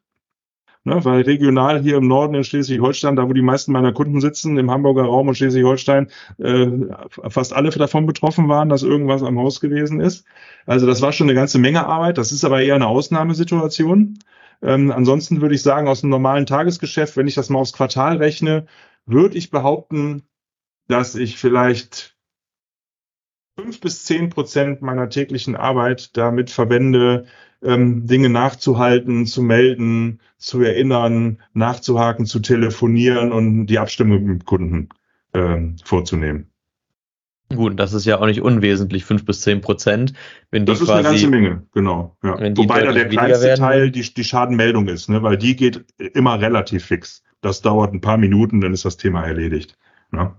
Ne, 0.83 1.05
weil 1.05 1.21
regional 1.21 1.79
hier 1.79 1.97
im 1.97 2.07
Norden 2.07 2.33
in 2.33 2.43
Schleswig-Holstein, 2.43 3.15
da 3.15 3.29
wo 3.29 3.33
die 3.33 3.43
meisten 3.43 3.71
meiner 3.71 3.93
Kunden 3.93 4.19
sitzen, 4.19 4.57
im 4.57 4.71
Hamburger 4.71 5.03
Raum 5.03 5.27
und 5.27 5.35
Schleswig-Holstein, 5.35 6.09
äh, 6.39 6.67
fast 7.29 7.53
alle 7.53 7.69
davon 7.69 8.07
betroffen 8.07 8.49
waren, 8.49 8.69
dass 8.69 8.81
irgendwas 8.81 9.21
am 9.21 9.37
Haus 9.37 9.59
gewesen 9.61 9.99
ist. 9.99 10.25
Also 10.65 10.87
das 10.87 11.03
war 11.03 11.11
schon 11.11 11.27
eine 11.27 11.35
ganze 11.35 11.59
Menge 11.59 11.85
Arbeit. 11.85 12.17
Das 12.17 12.31
ist 12.31 12.43
aber 12.43 12.63
eher 12.63 12.73
eine 12.75 12.87
Ausnahmesituation. 12.87 14.17
Ähm, 14.63 14.91
ansonsten 14.91 15.41
würde 15.41 15.53
ich 15.53 15.61
sagen, 15.61 15.87
aus 15.87 16.01
dem 16.01 16.09
normalen 16.09 16.47
Tagesgeschäft, 16.47 17.15
wenn 17.15 17.27
ich 17.27 17.35
das 17.35 17.49
mal 17.49 17.59
aufs 17.59 17.73
Quartal 17.73 18.17
rechne, 18.17 18.65
würde 19.05 19.37
ich 19.37 19.51
behaupten, 19.51 20.23
dass 20.87 21.13
ich 21.15 21.37
vielleicht 21.37 22.17
fünf 23.55 23.79
bis 23.81 24.05
zehn 24.05 24.29
Prozent 24.29 24.81
meiner 24.81 25.09
täglichen 25.09 25.55
Arbeit 25.55 26.17
damit 26.17 26.49
verwende, 26.49 27.25
ähm, 27.63 28.07
Dinge 28.07 28.29
nachzuhalten, 28.29 29.25
zu 29.25 29.41
melden, 29.41 30.19
zu 30.37 30.61
erinnern, 30.61 31.39
nachzuhaken, 31.53 32.25
zu 32.25 32.39
telefonieren 32.39 33.31
und 33.31 33.67
die 33.67 33.79
Abstimmung 33.79 34.23
mit 34.23 34.45
Kunden 34.45 34.89
ähm, 35.33 35.75
vorzunehmen. 35.83 36.51
Gut, 37.55 37.79
das 37.79 37.93
ist 37.93 38.05
ja 38.05 38.19
auch 38.19 38.25
nicht 38.25 38.41
unwesentlich, 38.41 39.05
fünf 39.05 39.25
bis 39.25 39.41
zehn 39.41 39.61
Prozent. 39.61 40.13
Wenn 40.51 40.65
die 40.65 40.71
das 40.71 40.81
ist 40.81 40.87
quasi, 40.87 40.99
eine 40.99 41.09
ganze 41.09 41.27
Menge, 41.27 41.63
genau. 41.73 42.15
Ja. 42.23 42.39
Wobei 42.57 42.81
da 42.83 42.93
der 42.93 43.09
kleinste 43.09 43.45
werden, 43.45 43.59
Teil 43.59 43.91
die, 43.91 44.13
die 44.13 44.23
Schadenmeldung 44.23 44.87
ist, 44.87 45.09
ne? 45.09 45.21
weil 45.21 45.37
die 45.37 45.55
geht 45.55 45.85
immer 45.97 46.39
relativ 46.39 46.85
fix. 46.85 47.23
Das 47.41 47.61
dauert 47.61 47.93
ein 47.93 48.01
paar 48.01 48.17
Minuten, 48.17 48.61
dann 48.61 48.73
ist 48.73 48.85
das 48.85 48.97
Thema 48.97 49.23
erledigt. 49.23 49.77
Ne? 50.11 50.33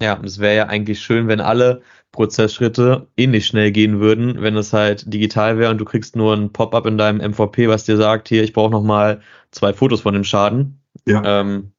Ja, 0.00 0.20
es 0.22 0.38
wäre 0.38 0.56
ja 0.56 0.66
eigentlich 0.66 1.00
schön, 1.00 1.26
wenn 1.28 1.40
alle 1.40 1.82
Prozessschritte 2.12 3.08
ähnlich 3.16 3.46
schnell 3.46 3.72
gehen 3.72 4.00
würden, 4.00 4.42
wenn 4.42 4.56
es 4.56 4.72
halt 4.72 5.12
digital 5.12 5.58
wäre 5.58 5.70
und 5.70 5.78
du 5.78 5.84
kriegst 5.84 6.16
nur 6.16 6.34
ein 6.34 6.52
Pop-up 6.52 6.86
in 6.86 6.98
deinem 6.98 7.18
MVP, 7.18 7.68
was 7.68 7.84
dir 7.84 7.96
sagt, 7.96 8.28
hier, 8.28 8.42
ich 8.42 8.52
brauche 8.52 8.70
nochmal 8.70 9.20
zwei 9.50 9.72
Fotos 9.72 10.02
von 10.02 10.14
dem 10.14 10.24
Schaden. 10.24 10.80
Ja. 11.06 11.40
Ähm, 11.40 11.72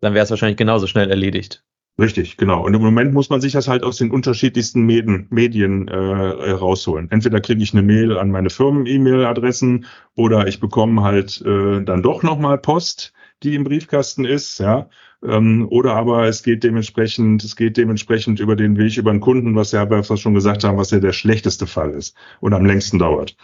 dann 0.00 0.14
wäre 0.14 0.24
es 0.24 0.30
wahrscheinlich 0.30 0.56
genauso 0.56 0.86
schnell 0.86 1.10
erledigt. 1.10 1.64
Richtig, 1.98 2.36
genau. 2.36 2.62
Und 2.62 2.74
im 2.74 2.82
Moment 2.82 3.14
muss 3.14 3.30
man 3.30 3.40
sich 3.40 3.52
das 3.52 3.68
halt 3.68 3.82
aus 3.82 3.96
den 3.96 4.10
unterschiedlichsten 4.10 4.82
Medien, 4.82 5.28
Medien 5.30 5.88
äh, 5.88 5.96
rausholen. 5.96 7.10
Entweder 7.10 7.40
kriege 7.40 7.62
ich 7.62 7.72
eine 7.72 7.82
Mail 7.82 8.18
an 8.18 8.30
meine 8.30 8.50
Firmen-E-Mail-Adressen 8.50 9.86
oder 10.14 10.46
ich 10.46 10.60
bekomme 10.60 11.02
halt 11.02 11.40
äh, 11.40 11.82
dann 11.82 12.02
doch 12.02 12.22
nochmal 12.22 12.58
Post, 12.58 13.14
die 13.42 13.54
im 13.54 13.64
Briefkasten 13.64 14.26
ist, 14.26 14.58
ja. 14.58 14.90
Ähm, 15.26 15.66
oder 15.70 15.94
aber 15.94 16.26
es 16.26 16.42
geht 16.42 16.64
dementsprechend, 16.64 17.44
es 17.44 17.56
geht 17.56 17.76
dementsprechend 17.76 18.40
über 18.40 18.56
den 18.56 18.76
Weg 18.78 18.96
über 18.96 19.12
den 19.12 19.20
Kunden, 19.20 19.54
was 19.56 19.72
ja 19.72 19.88
was 19.90 20.20
schon 20.20 20.34
gesagt 20.34 20.64
haben, 20.64 20.78
was 20.78 20.90
ja 20.90 21.00
der 21.00 21.12
schlechteste 21.12 21.66
Fall 21.66 21.92
ist 21.92 22.16
und 22.40 22.54
am 22.54 22.64
längsten 22.64 22.98
dauert. 22.98 23.36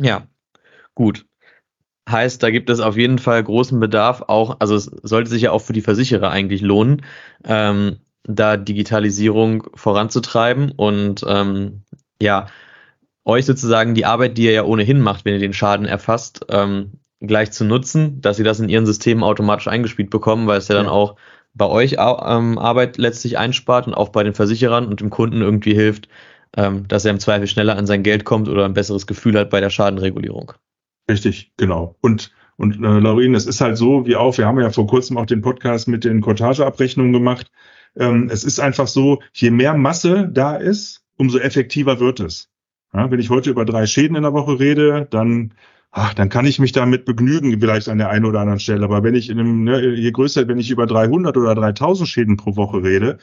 Ja, 0.00 0.26
Gut. 0.94 1.26
Heißt, 2.08 2.42
da 2.42 2.50
gibt 2.50 2.68
es 2.68 2.80
auf 2.80 2.96
jeden 2.98 3.18
Fall 3.18 3.42
großen 3.42 3.80
Bedarf 3.80 4.22
auch, 4.26 4.58
also 4.60 4.74
es 4.76 4.84
sollte 4.84 5.30
sich 5.30 5.42
ja 5.42 5.52
auch 5.52 5.60
für 5.60 5.72
die 5.72 5.80
Versicherer 5.80 6.30
eigentlich 6.30 6.60
lohnen, 6.60 7.02
ähm, 7.44 8.00
da 8.24 8.56
Digitalisierung 8.58 9.66
voranzutreiben 9.74 10.70
und 10.70 11.24
ähm, 11.26 11.82
ja, 12.20 12.46
euch 13.24 13.46
sozusagen 13.46 13.94
die 13.94 14.04
Arbeit, 14.04 14.36
die 14.36 14.44
ihr 14.44 14.52
ja 14.52 14.64
ohnehin 14.64 15.00
macht, 15.00 15.24
wenn 15.24 15.32
ihr 15.34 15.40
den 15.40 15.54
Schaden 15.54 15.86
erfasst, 15.86 16.44
ähm, 16.50 16.92
gleich 17.26 17.52
zu 17.52 17.64
nutzen, 17.64 18.20
dass 18.20 18.36
sie 18.36 18.42
das 18.44 18.60
in 18.60 18.68
ihren 18.68 18.86
Systemen 18.86 19.24
automatisch 19.24 19.68
eingespielt 19.68 20.10
bekommen, 20.10 20.46
weil 20.46 20.58
es 20.58 20.68
ja, 20.68 20.76
ja. 20.76 20.82
dann 20.82 20.90
auch 20.90 21.16
bei 21.54 21.66
euch 21.66 21.96
ähm, 21.98 22.58
Arbeit 22.58 22.98
letztlich 22.98 23.38
einspart 23.38 23.86
und 23.86 23.94
auch 23.94 24.08
bei 24.08 24.24
den 24.24 24.34
Versicherern 24.34 24.86
und 24.86 25.00
dem 25.00 25.10
Kunden 25.10 25.40
irgendwie 25.40 25.74
hilft, 25.74 26.08
ähm, 26.56 26.88
dass 26.88 27.04
er 27.04 27.12
im 27.12 27.20
Zweifel 27.20 27.46
schneller 27.46 27.76
an 27.76 27.86
sein 27.86 28.02
Geld 28.02 28.24
kommt 28.24 28.48
oder 28.48 28.64
ein 28.64 28.74
besseres 28.74 29.06
Gefühl 29.06 29.38
hat 29.38 29.50
bei 29.50 29.60
der 29.60 29.70
Schadenregulierung. 29.70 30.52
Richtig, 31.08 31.52
genau. 31.56 31.96
Und 32.00 32.32
und 32.56 32.76
äh, 32.76 32.98
Laurin, 32.98 33.34
es 33.34 33.46
ist 33.46 33.60
halt 33.60 33.76
so, 33.76 34.06
wie 34.06 34.16
auch, 34.16 34.38
wir 34.38 34.46
haben 34.46 34.60
ja 34.60 34.70
vor 34.70 34.86
kurzem 34.86 35.18
auch 35.18 35.26
den 35.26 35.42
Podcast 35.42 35.88
mit 35.88 36.04
den 36.04 36.20
Cortageabrechnungen 36.20 37.12
gemacht. 37.12 37.50
Ähm, 37.96 38.28
es 38.30 38.44
ist 38.44 38.60
einfach 38.60 38.86
so, 38.86 39.20
je 39.32 39.50
mehr 39.50 39.74
Masse 39.74 40.28
da 40.32 40.56
ist, 40.56 41.02
umso 41.16 41.38
effektiver 41.38 42.00
wird 42.00 42.20
es. 42.20 42.50
Ja, 42.92 43.10
wenn 43.10 43.18
ich 43.18 43.30
heute 43.30 43.50
über 43.50 43.64
drei 43.64 43.86
Schäden 43.86 44.16
in 44.16 44.22
der 44.22 44.32
Woche 44.32 44.60
rede, 44.60 45.08
dann 45.10 45.52
ach, 45.94 46.12
dann 46.12 46.28
kann 46.28 46.44
ich 46.44 46.58
mich 46.58 46.72
damit 46.72 47.04
begnügen, 47.04 47.58
vielleicht 47.60 47.88
an 47.88 47.98
der 47.98 48.10
einen 48.10 48.24
oder 48.24 48.40
anderen 48.40 48.58
Stelle. 48.58 48.84
Aber 48.84 49.04
wenn 49.04 49.14
ich 49.14 49.30
in 49.30 49.38
einem, 49.38 49.62
ne, 49.62 49.94
je 49.94 50.10
größer, 50.10 50.46
wenn 50.48 50.58
ich 50.58 50.70
über 50.70 50.86
300 50.86 51.36
oder 51.36 51.54
3000 51.54 52.08
Schäden 52.08 52.36
pro 52.36 52.56
Woche 52.56 52.82
rede, 52.82 53.18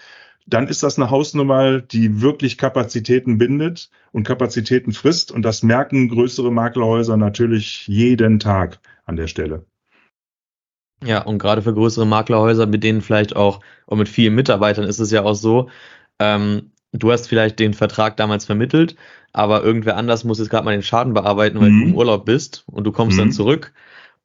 dann 0.47 0.67
ist 0.67 0.81
das 0.81 0.97
eine 0.97 1.11
Hausnummer, 1.11 1.81
die 1.81 2.21
wirklich 2.21 2.57
Kapazitäten 2.57 3.37
bindet 3.37 3.89
und 4.13 4.23
Kapazitäten 4.23 4.93
frisst. 4.93 5.31
Und 5.31 5.43
das 5.43 5.63
merken 5.63 6.07
größere 6.09 6.51
Maklerhäuser 6.51 7.17
natürlich 7.17 7.87
jeden 7.87 8.39
Tag 8.39 8.79
an 9.05 9.17
der 9.17 9.27
Stelle. 9.27 9.65
Ja, 11.03 11.23
und 11.23 11.39
gerade 11.39 11.61
für 11.61 11.73
größere 11.73 12.07
Maklerhäuser, 12.07 12.67
mit 12.67 12.83
denen 12.83 13.01
vielleicht 13.01 13.35
auch, 13.35 13.59
und 13.85 13.97
mit 13.97 14.07
vielen 14.07 14.35
Mitarbeitern 14.35 14.85
ist 14.85 14.99
es 14.99 15.11
ja 15.11 15.23
auch 15.23 15.33
so, 15.33 15.69
ähm, 16.19 16.71
du 16.91 17.11
hast 17.11 17.27
vielleicht 17.27 17.59
den 17.59 17.73
Vertrag 17.73 18.17
damals 18.17 18.45
vermittelt, 18.45 18.95
aber 19.33 19.63
irgendwer 19.63 19.97
anders 19.97 20.23
muss 20.23 20.39
jetzt 20.39 20.49
gerade 20.49 20.65
mal 20.65 20.71
den 20.71 20.83
Schaden 20.83 21.13
bearbeiten, 21.13 21.59
weil 21.59 21.69
mhm. 21.69 21.81
du 21.81 21.87
im 21.87 21.95
Urlaub 21.95 22.25
bist 22.25 22.63
und 22.67 22.83
du 22.83 22.91
kommst 22.91 23.17
mhm. 23.17 23.21
dann 23.21 23.31
zurück 23.31 23.73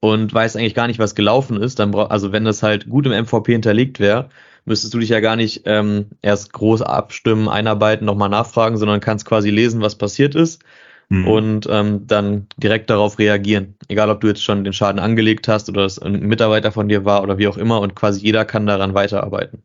und 0.00 0.33
weißt 0.33 0.57
eigentlich 0.57 0.74
gar 0.74 0.87
nicht, 0.87 0.98
was 0.98 1.14
gelaufen 1.14 1.61
ist. 1.61 1.79
Dann 1.79 1.90
brauch, 1.90 2.11
also 2.11 2.33
wenn 2.33 2.44
das 2.44 2.62
halt 2.62 2.88
gut 2.88 3.07
im 3.07 3.12
MVP 3.12 3.52
hinterlegt 3.52 4.00
wäre, 4.00 4.29
müsstest 4.64 4.92
du 4.94 4.98
dich 4.98 5.09
ja 5.09 5.20
gar 5.20 5.37
nicht 5.37 5.62
ähm, 5.64 6.07
erst 6.22 6.52
groß 6.52 6.83
abstimmen, 6.83 7.48
einarbeiten, 7.48 8.05
nochmal 8.05 8.29
nachfragen, 8.29 8.76
sondern 8.76 9.00
kannst 9.00 9.24
quasi 9.24 9.50
lesen, 9.50 9.81
was 9.81 9.96
passiert 9.96 10.35
ist 10.35 10.62
mhm. 11.09 11.29
und 11.29 11.68
ähm, 11.70 12.07
dann 12.07 12.48
direkt 12.57 12.90
darauf 12.90 13.18
reagieren. 13.18 13.76
Egal, 13.88 14.11
ob 14.11 14.20
du 14.20 14.26
jetzt 14.26 14.42
schon 14.42 14.64
den 14.64 14.72
Schaden 14.72 14.98
angelegt 14.98 15.48
hast 15.48 15.68
oder 15.68 15.85
es 15.85 15.98
ein 16.00 16.20
Mitarbeiter 16.20 16.72
von 16.72 16.88
dir 16.88 17.05
war 17.05 17.22
oder 17.22 17.38
wie 17.38 17.48
auch 17.48 17.57
immer 17.57 17.81
und 17.81 17.94
quasi 17.94 18.20
jeder 18.20 18.44
kann 18.44 18.66
daran 18.66 18.94
weiterarbeiten. 18.94 19.62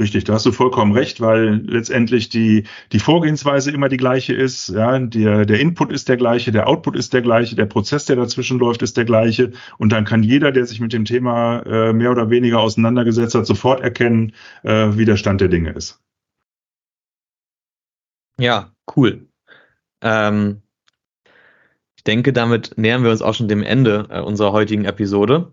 Richtig, 0.00 0.24
da 0.24 0.32
hast 0.34 0.46
du 0.46 0.52
vollkommen 0.52 0.92
recht, 0.92 1.20
weil 1.20 1.62
letztendlich 1.66 2.30
die, 2.30 2.64
die 2.92 2.98
Vorgehensweise 2.98 3.70
immer 3.70 3.88
die 3.88 3.98
gleiche 3.98 4.32
ist. 4.32 4.68
Ja, 4.68 4.98
der, 4.98 5.44
der 5.44 5.60
Input 5.60 5.92
ist 5.92 6.08
der 6.08 6.16
gleiche, 6.16 6.50
der 6.50 6.66
Output 6.66 6.96
ist 6.96 7.12
der 7.12 7.20
gleiche, 7.20 7.56
der 7.56 7.66
Prozess, 7.66 8.06
der 8.06 8.16
dazwischen 8.16 8.58
läuft, 8.58 8.82
ist 8.82 8.96
der 8.96 9.04
gleiche. 9.04 9.52
Und 9.78 9.92
dann 9.92 10.04
kann 10.04 10.22
jeder, 10.22 10.50
der 10.50 10.66
sich 10.66 10.80
mit 10.80 10.92
dem 10.92 11.04
Thema 11.04 11.60
äh, 11.60 11.92
mehr 11.92 12.10
oder 12.10 12.30
weniger 12.30 12.60
auseinandergesetzt 12.60 13.34
hat, 13.34 13.46
sofort 13.46 13.82
erkennen, 13.82 14.32
äh, 14.62 14.88
wie 14.96 15.04
der 15.04 15.16
Stand 15.16 15.42
der 15.42 15.48
Dinge 15.48 15.72
ist. 15.72 16.00
Ja, 18.38 18.72
cool. 18.96 19.28
Ähm, 20.00 20.62
ich 21.96 22.04
denke, 22.04 22.32
damit 22.32 22.76
nähern 22.76 23.04
wir 23.04 23.10
uns 23.10 23.22
auch 23.22 23.34
schon 23.34 23.46
dem 23.46 23.62
Ende 23.62 24.06
äh, 24.10 24.20
unserer 24.20 24.52
heutigen 24.52 24.86
Episode. 24.86 25.52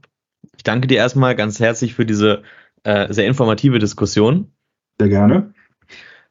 Ich 0.56 0.64
danke 0.64 0.88
dir 0.88 0.98
erstmal 0.98 1.36
ganz 1.36 1.60
herzlich 1.60 1.94
für 1.94 2.06
diese 2.06 2.42
äh, 2.84 3.12
sehr 3.14 3.28
informative 3.28 3.80
Diskussion. 3.80 4.52
Sehr 5.00 5.10
gerne. 5.10 5.54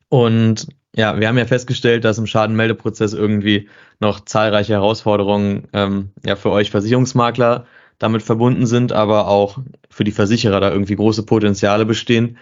Und 0.08 0.66
ja, 0.94 1.18
wir 1.20 1.28
haben 1.28 1.38
ja 1.38 1.44
festgestellt, 1.44 2.04
dass 2.04 2.18
im 2.18 2.26
Schadenmeldeprozess 2.26 3.12
irgendwie 3.12 3.68
noch 4.00 4.24
zahlreiche 4.24 4.72
Herausforderungen 4.72 5.68
ähm, 5.72 6.10
ja, 6.24 6.36
für 6.36 6.50
euch 6.50 6.70
Versicherungsmakler 6.70 7.66
damit 7.98 8.22
verbunden 8.22 8.66
sind, 8.66 8.92
aber 8.92 9.28
auch 9.28 9.58
für 9.90 10.04
die 10.04 10.12
Versicherer 10.12 10.60
da 10.60 10.70
irgendwie 10.70 10.96
große 10.96 11.24
Potenziale 11.24 11.84
bestehen, 11.84 12.38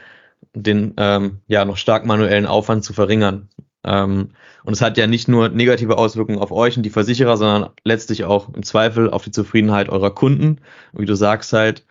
den 0.54 0.94
ähm, 0.96 1.40
ja 1.48 1.64
noch 1.64 1.76
stark 1.76 2.06
manuellen 2.06 2.46
Aufwand 2.46 2.84
zu 2.84 2.92
verringern. 2.92 3.48
Ähm, 3.84 4.30
und 4.64 4.72
es 4.72 4.82
hat 4.82 4.98
ja 4.98 5.06
nicht 5.06 5.28
nur 5.28 5.48
negative 5.48 5.96
Auswirkungen 5.96 6.38
auf 6.38 6.52
euch 6.52 6.76
und 6.76 6.82
die 6.82 6.90
Versicherer, 6.90 7.36
sondern 7.36 7.70
letztlich 7.84 8.24
auch 8.24 8.52
im 8.52 8.62
Zweifel 8.62 9.10
auf 9.10 9.24
die 9.24 9.30
Zufriedenheit 9.30 9.88
eurer 9.88 10.10
Kunden. 10.10 10.58
Und 10.92 11.02
wie 11.02 11.06
du 11.06 11.14
sagst 11.14 11.52
halt, 11.52 11.84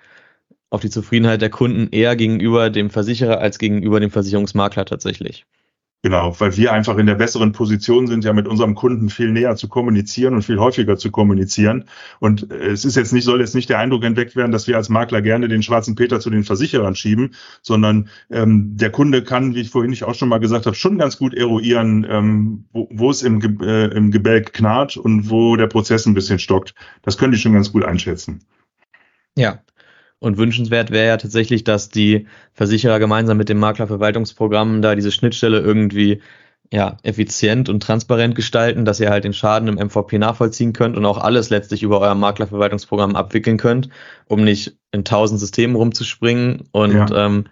auf 0.69 0.81
die 0.81 0.89
Zufriedenheit 0.89 1.41
der 1.41 1.49
Kunden 1.49 1.89
eher 1.91 2.15
gegenüber 2.15 2.69
dem 2.69 2.89
Versicherer 2.89 3.39
als 3.39 3.59
gegenüber 3.59 3.99
dem 3.99 4.11
Versicherungsmakler 4.11 4.85
tatsächlich. 4.85 5.45
Genau, 6.05 6.39
weil 6.39 6.55
wir 6.55 6.71
einfach 6.71 6.99
in 6.99 7.07
der 7.07 7.15
besseren 7.15 7.51
Position 7.51 8.05
sind, 8.05 8.23
ja 8.23 8.31
mit 8.31 8.47
unserem 8.47 8.75
Kunden 8.75 9.09
viel 9.09 9.31
näher 9.31 9.55
zu 9.55 9.67
kommunizieren 9.67 10.35
und 10.35 10.43
viel 10.43 10.59
häufiger 10.59 10.97
zu 10.97 11.09
kommunizieren. 11.09 11.85
Und 12.19 12.51
äh, 12.51 12.67
es 12.67 12.85
ist 12.85 12.95
jetzt 12.95 13.11
nicht, 13.11 13.23
soll 13.23 13.39
jetzt 13.39 13.55
nicht 13.55 13.71
der 13.71 13.79
Eindruck 13.79 14.03
entdeckt 14.03 14.35
werden, 14.35 14.51
dass 14.51 14.67
wir 14.67 14.77
als 14.77 14.89
Makler 14.89 15.23
gerne 15.23 15.47
den 15.47 15.63
schwarzen 15.63 15.95
Peter 15.95 16.19
zu 16.19 16.29
den 16.29 16.43
Versicherern 16.43 16.93
schieben, 16.93 17.33
sondern 17.63 18.09
ähm, 18.29 18.77
der 18.77 18.91
Kunde 18.91 19.23
kann, 19.23 19.55
wie 19.55 19.61
ich 19.61 19.71
vorhin 19.71 19.99
auch 20.03 20.13
schon 20.13 20.29
mal 20.29 20.37
gesagt 20.37 20.67
habe, 20.67 20.75
schon 20.75 20.99
ganz 20.99 21.17
gut 21.17 21.33
eruieren, 21.33 22.05
ähm, 22.07 22.65
wo, 22.71 22.87
wo 22.91 23.09
es 23.09 23.23
im, 23.23 23.41
äh, 23.61 23.85
im 23.85 24.11
Gebälk 24.11 24.53
knarrt 24.53 24.97
und 24.97 25.31
wo 25.31 25.55
der 25.55 25.65
Prozess 25.65 26.05
ein 26.05 26.13
bisschen 26.13 26.37
stockt. 26.37 26.75
Das 27.01 27.17
können 27.17 27.31
die 27.31 27.39
schon 27.39 27.53
ganz 27.53 27.71
gut 27.71 27.83
einschätzen. 27.83 28.41
Ja, 29.35 29.57
und 30.19 30.37
wünschenswert 30.37 30.91
wäre 30.91 31.07
ja 31.07 31.17
tatsächlich, 31.17 31.63
dass 31.63 31.89
die 31.89 32.27
Versicherer 32.53 32.99
gemeinsam 32.99 33.37
mit 33.37 33.49
dem 33.49 33.59
Maklerverwaltungsprogramm 33.59 34.81
da 34.81 34.95
diese 34.95 35.11
Schnittstelle 35.11 35.59
irgendwie 35.59 36.21
ja, 36.71 36.97
effizient 37.03 37.69
und 37.69 37.81
transparent 37.81 38.35
gestalten, 38.35 38.85
dass 38.85 38.99
ihr 38.99 39.09
halt 39.09 39.23
den 39.23 39.33
Schaden 39.33 39.67
im 39.67 39.75
MVP 39.75 40.17
nachvollziehen 40.17 40.73
könnt 40.73 40.97
und 40.97 41.05
auch 41.05 41.17
alles 41.17 41.49
letztlich 41.49 41.83
über 41.83 42.01
euer 42.01 42.15
Maklerverwaltungsprogramm 42.15 43.15
abwickeln 43.15 43.57
könnt, 43.57 43.89
um 44.27 44.43
nicht 44.43 44.75
in 44.91 45.03
tausend 45.03 45.39
Systemen 45.39 45.75
rumzuspringen 45.75 46.63
und 46.71 47.11
ja. 47.11 47.25
ähm, 47.25 47.45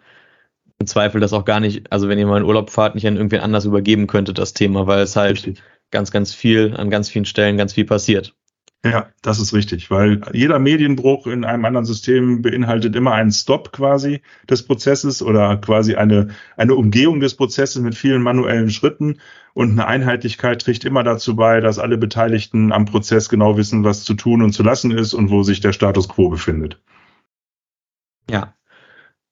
im 0.79 0.87
Zweifel 0.87 1.21
das 1.21 1.33
auch 1.33 1.45
gar 1.45 1.59
nicht, 1.59 1.91
also 1.91 2.09
wenn 2.09 2.17
ihr 2.17 2.25
mal 2.25 2.39
in 2.39 2.43
Urlaub 2.43 2.69
fahrt, 2.69 2.95
nicht 2.95 3.07
an 3.07 3.15
irgendwen 3.15 3.41
anders 3.41 3.65
übergeben 3.65 4.07
könntet, 4.07 4.39
das 4.39 4.53
Thema, 4.53 4.87
weil 4.87 5.01
es 5.01 5.15
halt 5.15 5.37
Richtig. 5.37 5.63
ganz, 5.91 6.11
ganz 6.11 6.33
viel, 6.33 6.75
an 6.75 6.89
ganz 6.89 7.09
vielen 7.09 7.25
Stellen 7.25 7.57
ganz 7.57 7.73
viel 7.73 7.85
passiert. 7.85 8.33
Ja, 8.85 9.09
das 9.21 9.39
ist 9.39 9.53
richtig, 9.53 9.89
weil 9.91 10.19
jeder 10.33 10.59
Medienbruch 10.59 11.25
in 11.25 11.45
einem 11.45 11.63
anderen 11.63 11.85
System 11.85 12.41
beinhaltet 12.41 12.97
immer 12.97 13.13
einen 13.13 13.31
Stop 13.31 13.71
quasi 13.71 14.21
des 14.49 14.63
Prozesses 14.63 15.21
oder 15.21 15.55
quasi 15.55 15.95
eine, 15.95 16.29
eine 16.57 16.75
Umgehung 16.75 17.21
des 17.21 17.35
Prozesses 17.35 17.81
mit 17.81 17.95
vielen 17.95 18.21
manuellen 18.21 18.69
Schritten 18.69 19.21
und 19.53 19.71
eine 19.71 19.87
Einheitlichkeit 19.87 20.61
trägt 20.61 20.83
immer 20.83 21.03
dazu 21.03 21.37
bei, 21.37 21.61
dass 21.61 21.79
alle 21.79 21.97
Beteiligten 21.97 22.73
am 22.73 22.83
Prozess 22.83 23.29
genau 23.29 23.55
wissen, 23.55 23.85
was 23.85 24.03
zu 24.03 24.15
tun 24.15 24.41
und 24.41 24.51
zu 24.51 24.63
lassen 24.63 24.91
ist 24.91 25.13
und 25.13 25.29
wo 25.29 25.43
sich 25.43 25.61
der 25.61 25.71
Status 25.71 26.09
quo 26.09 26.27
befindet. 26.27 26.81
Ja, 28.29 28.53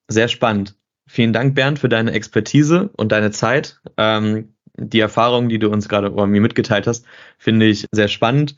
sehr 0.07 0.29
spannend. 0.29 0.77
Vielen 1.07 1.33
Dank, 1.33 1.55
Bernd, 1.55 1.77
für 1.77 1.89
deine 1.89 2.13
Expertise 2.13 2.89
und 2.95 3.11
deine 3.11 3.31
Zeit. 3.31 3.81
Ähm, 3.97 4.53
die 4.77 5.01
Erfahrungen, 5.01 5.49
die 5.49 5.59
du 5.59 5.69
uns 5.69 5.89
gerade 5.89 6.09
mir 6.09 6.41
mitgeteilt 6.41 6.87
hast, 6.87 7.05
finde 7.37 7.65
ich 7.65 7.85
sehr 7.91 8.07
spannend 8.07 8.55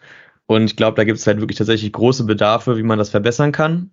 und 0.53 0.65
ich 0.65 0.75
glaube, 0.75 0.95
da 0.95 1.03
gibt 1.03 1.17
es 1.17 1.25
halt 1.25 1.39
wirklich 1.39 1.57
tatsächlich 1.57 1.91
große 1.91 2.25
Bedarfe, 2.25 2.77
wie 2.77 2.83
man 2.83 2.99
das 2.99 3.09
verbessern 3.09 3.51
kann. 3.51 3.91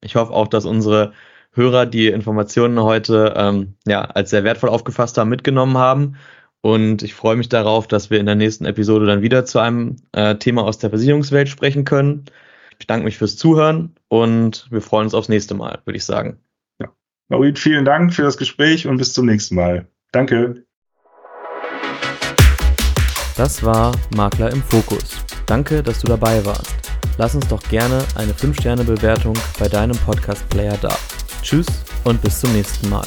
Ich 0.00 0.16
hoffe 0.16 0.32
auch, 0.32 0.48
dass 0.48 0.64
unsere 0.64 1.12
Hörer 1.52 1.86
die 1.86 2.08
Informationen 2.08 2.82
heute 2.82 3.34
ähm, 3.36 3.74
ja, 3.86 4.02
als 4.02 4.30
sehr 4.30 4.42
wertvoll 4.42 4.70
aufgefasst 4.70 5.16
haben, 5.18 5.30
mitgenommen 5.30 5.78
haben. 5.78 6.16
Und 6.62 7.02
ich 7.02 7.14
freue 7.14 7.36
mich 7.36 7.48
darauf, 7.48 7.86
dass 7.86 8.10
wir 8.10 8.18
in 8.18 8.26
der 8.26 8.34
nächsten 8.34 8.64
Episode 8.64 9.06
dann 9.06 9.22
wieder 9.22 9.44
zu 9.44 9.60
einem 9.60 9.96
äh, 10.12 10.34
Thema 10.34 10.64
aus 10.64 10.78
der 10.78 10.90
Versicherungswelt 10.90 11.48
sprechen 11.48 11.84
können. 11.84 12.24
Ich 12.80 12.88
danke 12.88 13.04
mich 13.04 13.16
fürs 13.16 13.36
Zuhören 13.36 13.94
und 14.08 14.66
wir 14.70 14.80
freuen 14.80 15.04
uns 15.04 15.14
aufs 15.14 15.28
nächste 15.28 15.54
Mal, 15.54 15.80
würde 15.84 15.96
ich 15.96 16.04
sagen. 16.04 16.38
Ja. 16.80 16.88
Maurit, 17.28 17.58
vielen 17.58 17.84
Dank 17.84 18.12
für 18.12 18.22
das 18.22 18.36
Gespräch 18.36 18.88
und 18.88 18.96
bis 18.96 19.12
zum 19.12 19.26
nächsten 19.26 19.54
Mal. 19.54 19.86
Danke. 20.10 20.64
Das 23.36 23.62
war 23.62 23.94
Makler 24.14 24.50
im 24.52 24.62
Fokus. 24.62 25.24
Danke, 25.46 25.82
dass 25.82 26.00
du 26.00 26.08
dabei 26.08 26.44
warst. 26.44 26.74
Lass 27.18 27.34
uns 27.34 27.46
doch 27.48 27.62
gerne 27.64 28.04
eine 28.16 28.32
5-Sterne-Bewertung 28.32 29.34
bei 29.58 29.68
deinem 29.68 29.96
Podcast-Player 29.98 30.76
da. 30.80 30.96
Tschüss 31.42 31.66
und 32.04 32.20
bis 32.22 32.40
zum 32.40 32.52
nächsten 32.52 32.88
Mal. 32.88 33.06